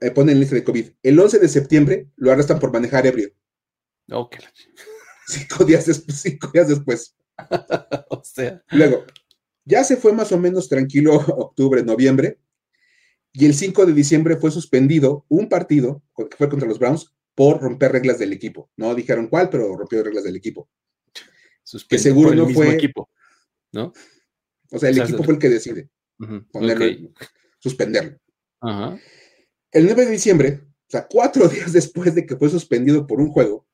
[0.00, 0.92] eh ponen en lista de COVID.
[1.02, 3.28] El 11 de septiembre lo arrestan por manejar ebrio.
[4.10, 4.36] Ok.
[5.26, 6.22] Cinco días después.
[6.22, 7.14] Cinco días después.
[8.08, 8.64] o sea.
[8.70, 9.04] Luego,
[9.66, 12.38] ya se fue más o menos tranquilo octubre, noviembre,
[13.34, 17.58] y el 5 de diciembre fue suspendido un partido que fue contra los Browns por
[17.58, 18.70] romper reglas del equipo.
[18.76, 20.68] No dijeron cuál, pero rompió reglas del equipo.
[21.88, 23.08] que seguro no fue equipo,
[23.72, 23.94] ¿no?
[24.70, 25.88] O sea, el equipo fue el que decide
[26.52, 27.08] ponerlo,
[27.58, 28.18] suspenderlo.
[29.72, 33.30] El 9 de diciembre, o sea, cuatro días después de que fue suspendido por un
[33.30, 33.66] juego,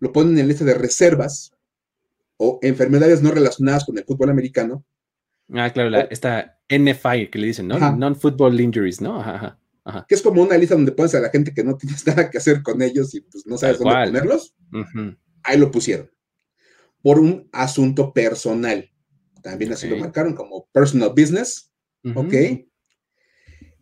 [0.00, 1.52] lo ponen en lista de reservas
[2.36, 4.84] o enfermedades no relacionadas con el fútbol americano
[5.52, 7.78] Ah, claro, la, esta NFI que le dicen, ¿no?
[7.78, 9.20] Non-football injuries, ¿no?
[9.20, 9.58] Ajá, ajá,
[10.08, 12.38] Que es como una lista donde pones a la gente que no tienes nada que
[12.38, 14.54] hacer con ellos y pues no sabes dónde ponerlos.
[15.42, 16.10] Ahí lo pusieron.
[17.02, 18.90] Por un asunto personal.
[19.42, 21.70] También así lo marcaron como personal business.
[22.14, 22.34] ¿Ok?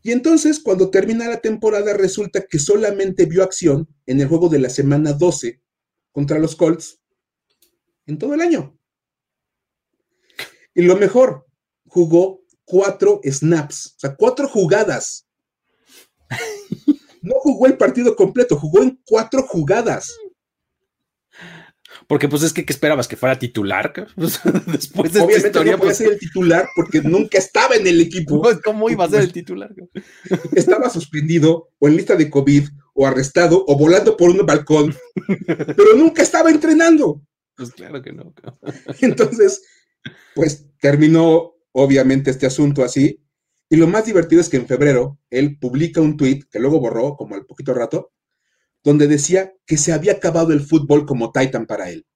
[0.04, 4.58] Y entonces, cuando termina la temporada, resulta que solamente vio acción en el juego de
[4.58, 5.62] la semana 12
[6.10, 7.00] contra los Colts
[8.06, 8.76] en todo el año.
[10.74, 11.46] Y lo mejor,
[11.86, 15.28] jugó cuatro snaps, o sea, cuatro jugadas.
[17.22, 20.12] No jugó el partido completo, jugó en cuatro jugadas.
[22.06, 23.08] Porque pues es que ¿qué esperabas?
[23.08, 23.92] ¿Que fuera titular?
[24.66, 25.96] Después de Obviamente historia, no podía pues...
[25.98, 28.42] ser el titular porque nunca estaba en el equipo.
[28.64, 29.70] ¿Cómo iba a ser el titular?
[30.54, 34.94] Estaba suspendido o en lista de COVID o arrestado o volando por un balcón,
[35.46, 37.22] pero nunca estaba entrenando.
[37.56, 38.34] Pues claro que no.
[39.00, 39.62] Entonces,
[40.34, 43.22] pues terminó obviamente este asunto así.
[43.72, 47.16] Y lo más divertido es que en febrero él publica un tweet que luego borró
[47.16, 48.12] como al poquito rato,
[48.84, 52.06] donde decía que se había acabado el fútbol como Titan para él.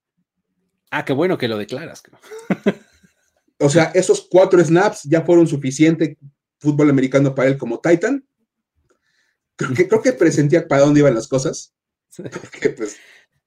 [0.90, 2.02] Ah, qué bueno que lo declaras.
[3.59, 6.18] o sea, esos cuatro snaps ya fueron suficiente
[6.61, 8.28] fútbol americano para él como Titan.
[9.57, 11.74] Creo que, creo que presentía para dónde iban las cosas.
[12.76, 12.98] pues,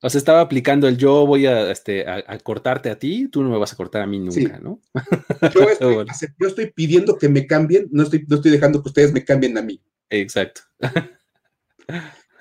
[0.01, 3.49] o sea, estaba aplicando el yo voy a, este, a, cortarte a ti, tú no
[3.49, 4.81] me vas a cortar a mí nunca, ¿no?
[6.39, 9.57] Yo estoy, pidiendo que me cambien, no estoy, no estoy dejando que ustedes me cambien
[9.57, 9.81] a mí.
[10.09, 10.61] Exacto.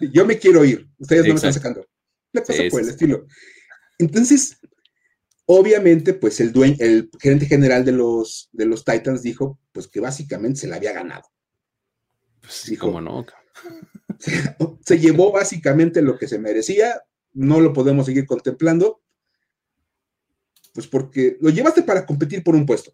[0.01, 1.85] Yo me quiero ir, ustedes no me están sacando.
[2.33, 3.27] La cosa por el estilo.
[3.99, 4.59] Entonces,
[5.51, 9.99] Obviamente, pues el dueño, el gerente general de los, de los Titans dijo, pues que
[9.99, 11.23] básicamente se la había ganado.
[12.43, 13.25] Pues sí, cómo no.
[14.19, 14.33] Se,
[14.85, 17.01] se llevó básicamente lo que se merecía,
[17.39, 19.01] no lo podemos seguir contemplando,
[20.75, 22.93] pues porque lo llevaste para competir por un puesto.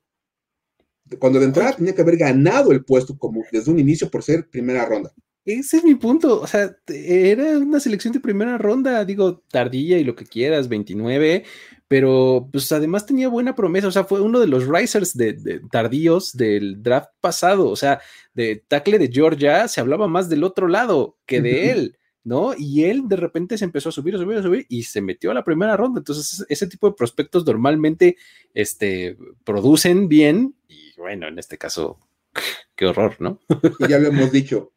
[1.18, 4.48] Cuando de entrada tenía que haber ganado el puesto como desde un inicio por ser
[4.48, 5.12] primera ronda.
[5.46, 6.40] Ese es mi punto.
[6.40, 11.44] O sea, era una selección de primera ronda, digo, tardía y lo que quieras, 29,
[11.88, 13.88] pero pues además tenía buena promesa.
[13.88, 17.68] O sea, fue uno de los risers de, tardíos del draft pasado.
[17.68, 18.00] O sea,
[18.34, 21.98] de tackle de Georgia se hablaba más del otro lado que de él.
[22.24, 22.54] ¿No?
[22.56, 25.30] Y él de repente se empezó a subir, a subir, a subir y se metió
[25.30, 26.00] a la primera ronda.
[26.00, 28.16] Entonces, ese tipo de prospectos normalmente
[28.54, 31.98] este, producen bien y bueno, en este caso,
[32.76, 33.40] qué horror, ¿no?
[33.78, 34.72] Y ya lo hemos dicho,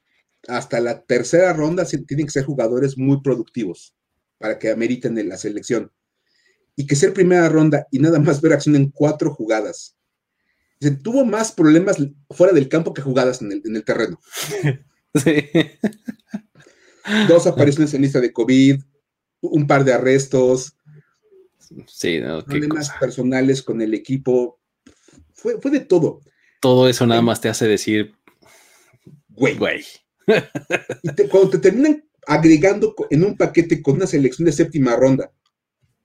[0.48, 3.96] hasta la tercera ronda tienen que ser jugadores muy productivos
[4.38, 5.92] para que ameriten la selección.
[6.76, 9.98] Y que ser primera ronda y nada más ver acción en cuatro jugadas.
[10.80, 11.98] Se tuvo más problemas
[12.30, 14.20] fuera del campo que jugadas en el, en el terreno.
[15.16, 15.50] Sí.
[17.28, 18.82] Dos apariciones en lista de COVID,
[19.42, 20.76] un par de arrestos.
[21.88, 24.60] Sí, no, problemas personales con el equipo.
[25.34, 26.22] Fue, fue de todo.
[26.62, 28.14] Todo eso nada más te hace decir,
[29.30, 29.58] güey.
[29.58, 29.86] Güey.
[31.04, 35.32] Y cuando te terminan agregando en un paquete con una selección de séptima ronda,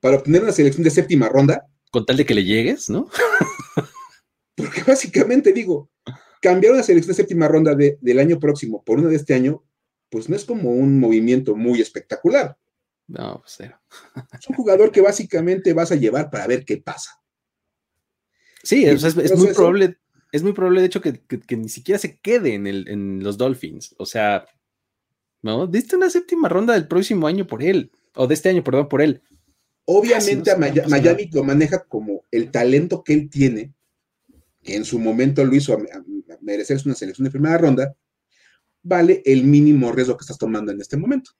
[0.00, 1.66] para obtener una selección de séptima ronda.
[1.90, 3.08] Con tal de que le llegues, ¿no?
[4.56, 5.90] porque básicamente digo,
[6.40, 9.62] cambiar una selección de séptima ronda del año próximo por una de este año,
[10.12, 12.58] pues no es como un movimiento muy espectacular.
[13.08, 13.58] No, pues
[14.38, 17.18] Es un jugador que básicamente vas a llevar para ver qué pasa.
[18.62, 19.96] Sí, es, muy probable,
[20.30, 23.94] es muy probable de hecho que, ni siquiera se quede en, el, en, los Dolphins.
[23.96, 24.44] O sea,
[25.40, 25.66] ¿no?
[25.66, 29.00] Diste una séptima ronda del próximo año por él, o de este año, perdón, por
[29.00, 29.22] él.
[29.86, 33.72] Obviamente a Miami, lo maneja como el talento que él tiene,
[34.62, 35.78] que en su momento lo hizo a,
[36.42, 37.96] merecerse una selección de primera ronda,
[38.82, 41.30] vale el mínimo riesgo que estás tomando en este momento.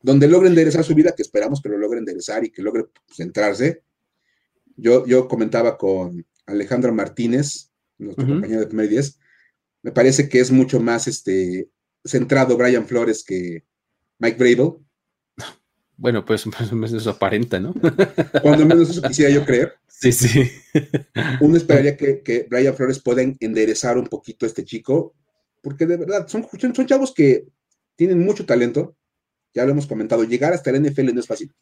[0.00, 3.82] Donde logre enderezar su vida, que esperamos que lo logre enderezar y que logre centrarse.
[4.76, 9.18] Yo, yo comentaba con Alejandro Martínez, nuestro compañero de primer 10,
[9.82, 11.68] me parece que es mucho más este,
[12.04, 13.64] centrado Brian Flores que
[14.18, 14.80] Mike Brable.
[15.96, 17.74] Bueno, pues más o menos eso aparenta, ¿no?
[18.42, 19.74] Cuando menos eso quisiera yo creer.
[19.88, 20.50] Sí, sí.
[21.40, 25.14] Uno esperaría que, que Brian Flores pueda enderezar un poquito a este chico
[25.66, 27.48] porque de verdad son, son chavos que
[27.96, 28.94] tienen mucho talento,
[29.52, 31.52] ya lo hemos comentado, llegar hasta el NFL no es fácil.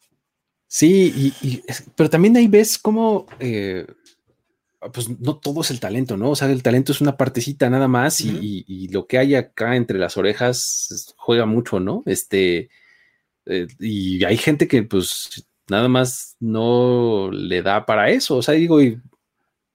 [0.67, 1.63] Sí, y,
[1.95, 3.87] pero también ahí ves cómo, eh,
[4.93, 6.29] pues no todo es el talento, ¿no?
[6.29, 9.97] O sea, el talento es una partecita nada más y, lo que hay acá entre
[9.97, 12.03] las orejas juega mucho, ¿no?
[12.05, 12.69] Este,
[13.47, 18.53] eh, y hay gente que pues nada más no le da para eso, o sea,
[18.53, 19.01] digo, y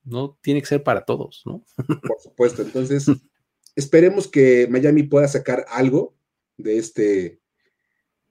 [0.05, 1.64] no tiene que ser para todos, ¿no?
[1.85, 3.07] Por supuesto, entonces
[3.77, 6.14] Esperemos que Miami pueda sacar algo
[6.57, 7.41] de este,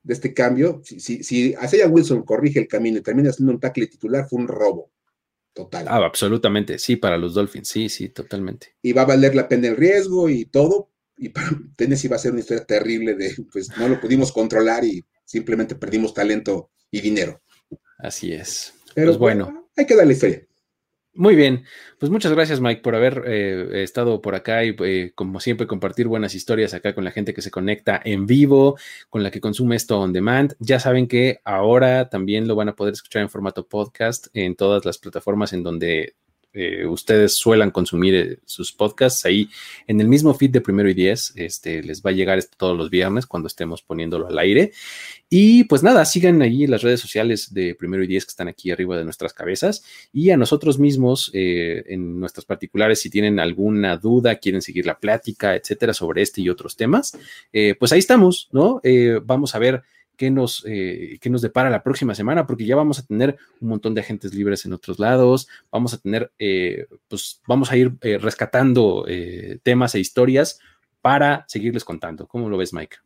[0.04, 0.82] de este cambio.
[0.84, 1.56] Si, si, si
[1.90, 4.92] Wilson corrige el camino y termina siendo un tackle titular, fue un robo.
[5.54, 5.86] Total.
[5.90, 8.76] Ah, absolutamente, sí, para los Dolphins, sí, sí, totalmente.
[8.82, 10.92] Y va a valer la pena el riesgo y todo.
[11.18, 14.86] Y para Tennessee va a ser una historia terrible de, pues no lo pudimos controlar
[14.86, 17.42] y simplemente perdimos talento y dinero.
[17.98, 18.74] Así es.
[18.94, 19.70] Pero pues bueno.
[19.76, 20.49] Hay que darle fe.
[21.20, 21.66] Muy bien,
[21.98, 26.08] pues muchas gracias Mike por haber eh, estado por acá y eh, como siempre compartir
[26.08, 28.78] buenas historias acá con la gente que se conecta en vivo,
[29.10, 30.56] con la que consume esto on demand.
[30.60, 34.86] Ya saben que ahora también lo van a poder escuchar en formato podcast en todas
[34.86, 36.16] las plataformas en donde
[36.52, 39.50] eh, ustedes suelan consumir eh, sus podcasts ahí
[39.86, 41.32] en el mismo feed de primero y diez.
[41.36, 44.72] Este les va a llegar todos los viernes cuando estemos poniéndolo al aire.
[45.30, 48.72] Y pues nada, sigan ahí las redes sociales de primero y diez que están aquí
[48.72, 53.98] arriba de nuestras cabezas y a nosotros mismos eh, en nuestras particulares, si tienen alguna
[53.98, 57.18] duda, quieren seguir la plática, etcétera, sobre este y otros temas,
[57.52, 58.82] pues ahí estamos, ¿no?
[59.24, 59.84] vamos a ver
[60.20, 63.94] qué nos, eh, nos depara la próxima semana, porque ya vamos a tener un montón
[63.96, 68.18] de agentes libres en otros lados, vamos a tener, eh, pues vamos a ir eh,
[68.18, 69.06] rescatando
[69.64, 70.60] temas e historias
[71.02, 72.28] para seguirles contando.
[72.28, 72.98] ¿Cómo lo ves, Mike?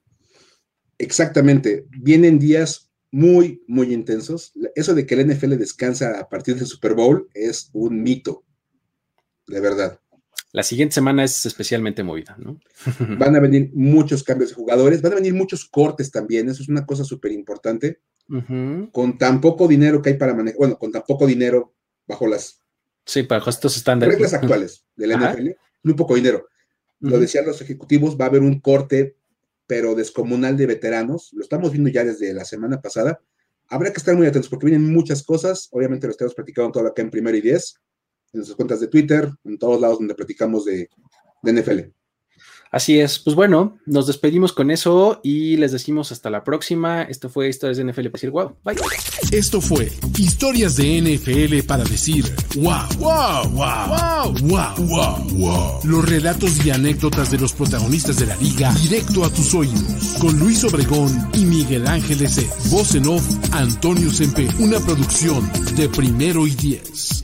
[0.98, 4.52] Exactamente, vienen días muy, muy intensos.
[4.74, 8.44] Eso de que el NFL descansa a partir del Super Bowl es un mito,
[9.46, 10.00] de verdad.
[10.54, 12.60] La siguiente semana es especialmente movida, ¿no?
[13.18, 16.70] Van a venir muchos cambios de jugadores, van a venir muchos cortes también, eso es
[16.70, 18.00] una cosa súper importante.
[18.92, 21.76] Con tan poco dinero que hay para manejar, bueno, con tan poco dinero
[22.08, 22.62] bajo las
[23.06, 24.16] sí, bajo estos estándares.
[24.16, 25.50] reglas actuales del NFL,
[25.84, 26.48] muy poco dinero.
[27.00, 29.18] Lo decían los ejecutivos, va a haber un corte,
[29.68, 31.32] pero descomunal de veteranos.
[31.34, 33.20] Lo estamos viendo ya desde la semana pasada.
[33.68, 35.68] habrá que estar muy atentos porque vienen muchas cosas.
[35.72, 37.76] Obviamente lo estamos platicando todo acá en primero y diez,
[38.34, 40.90] en nuestras cuentas de Twitter, en todos lados donde platicamos de,
[41.44, 41.80] de NFL.
[42.74, 47.04] Así es, pues bueno, nos despedimos con eso y les decimos hasta la próxima.
[47.04, 48.76] Esto fue Historias de NFL para decir wow, bye.
[49.32, 52.26] Esto fue Historias de NFL para decir
[52.56, 55.80] wow, wow, wow, wow, wow, wow, wow.
[55.84, 60.16] Los relatos y anécdotas de los protagonistas de la liga directo a tus oídos.
[60.20, 62.50] Con Luis Obregón y Miguel Ángeles E.
[62.72, 64.48] Voz en off, Antonio Sempe.
[64.58, 67.24] Una producción de primero y diez.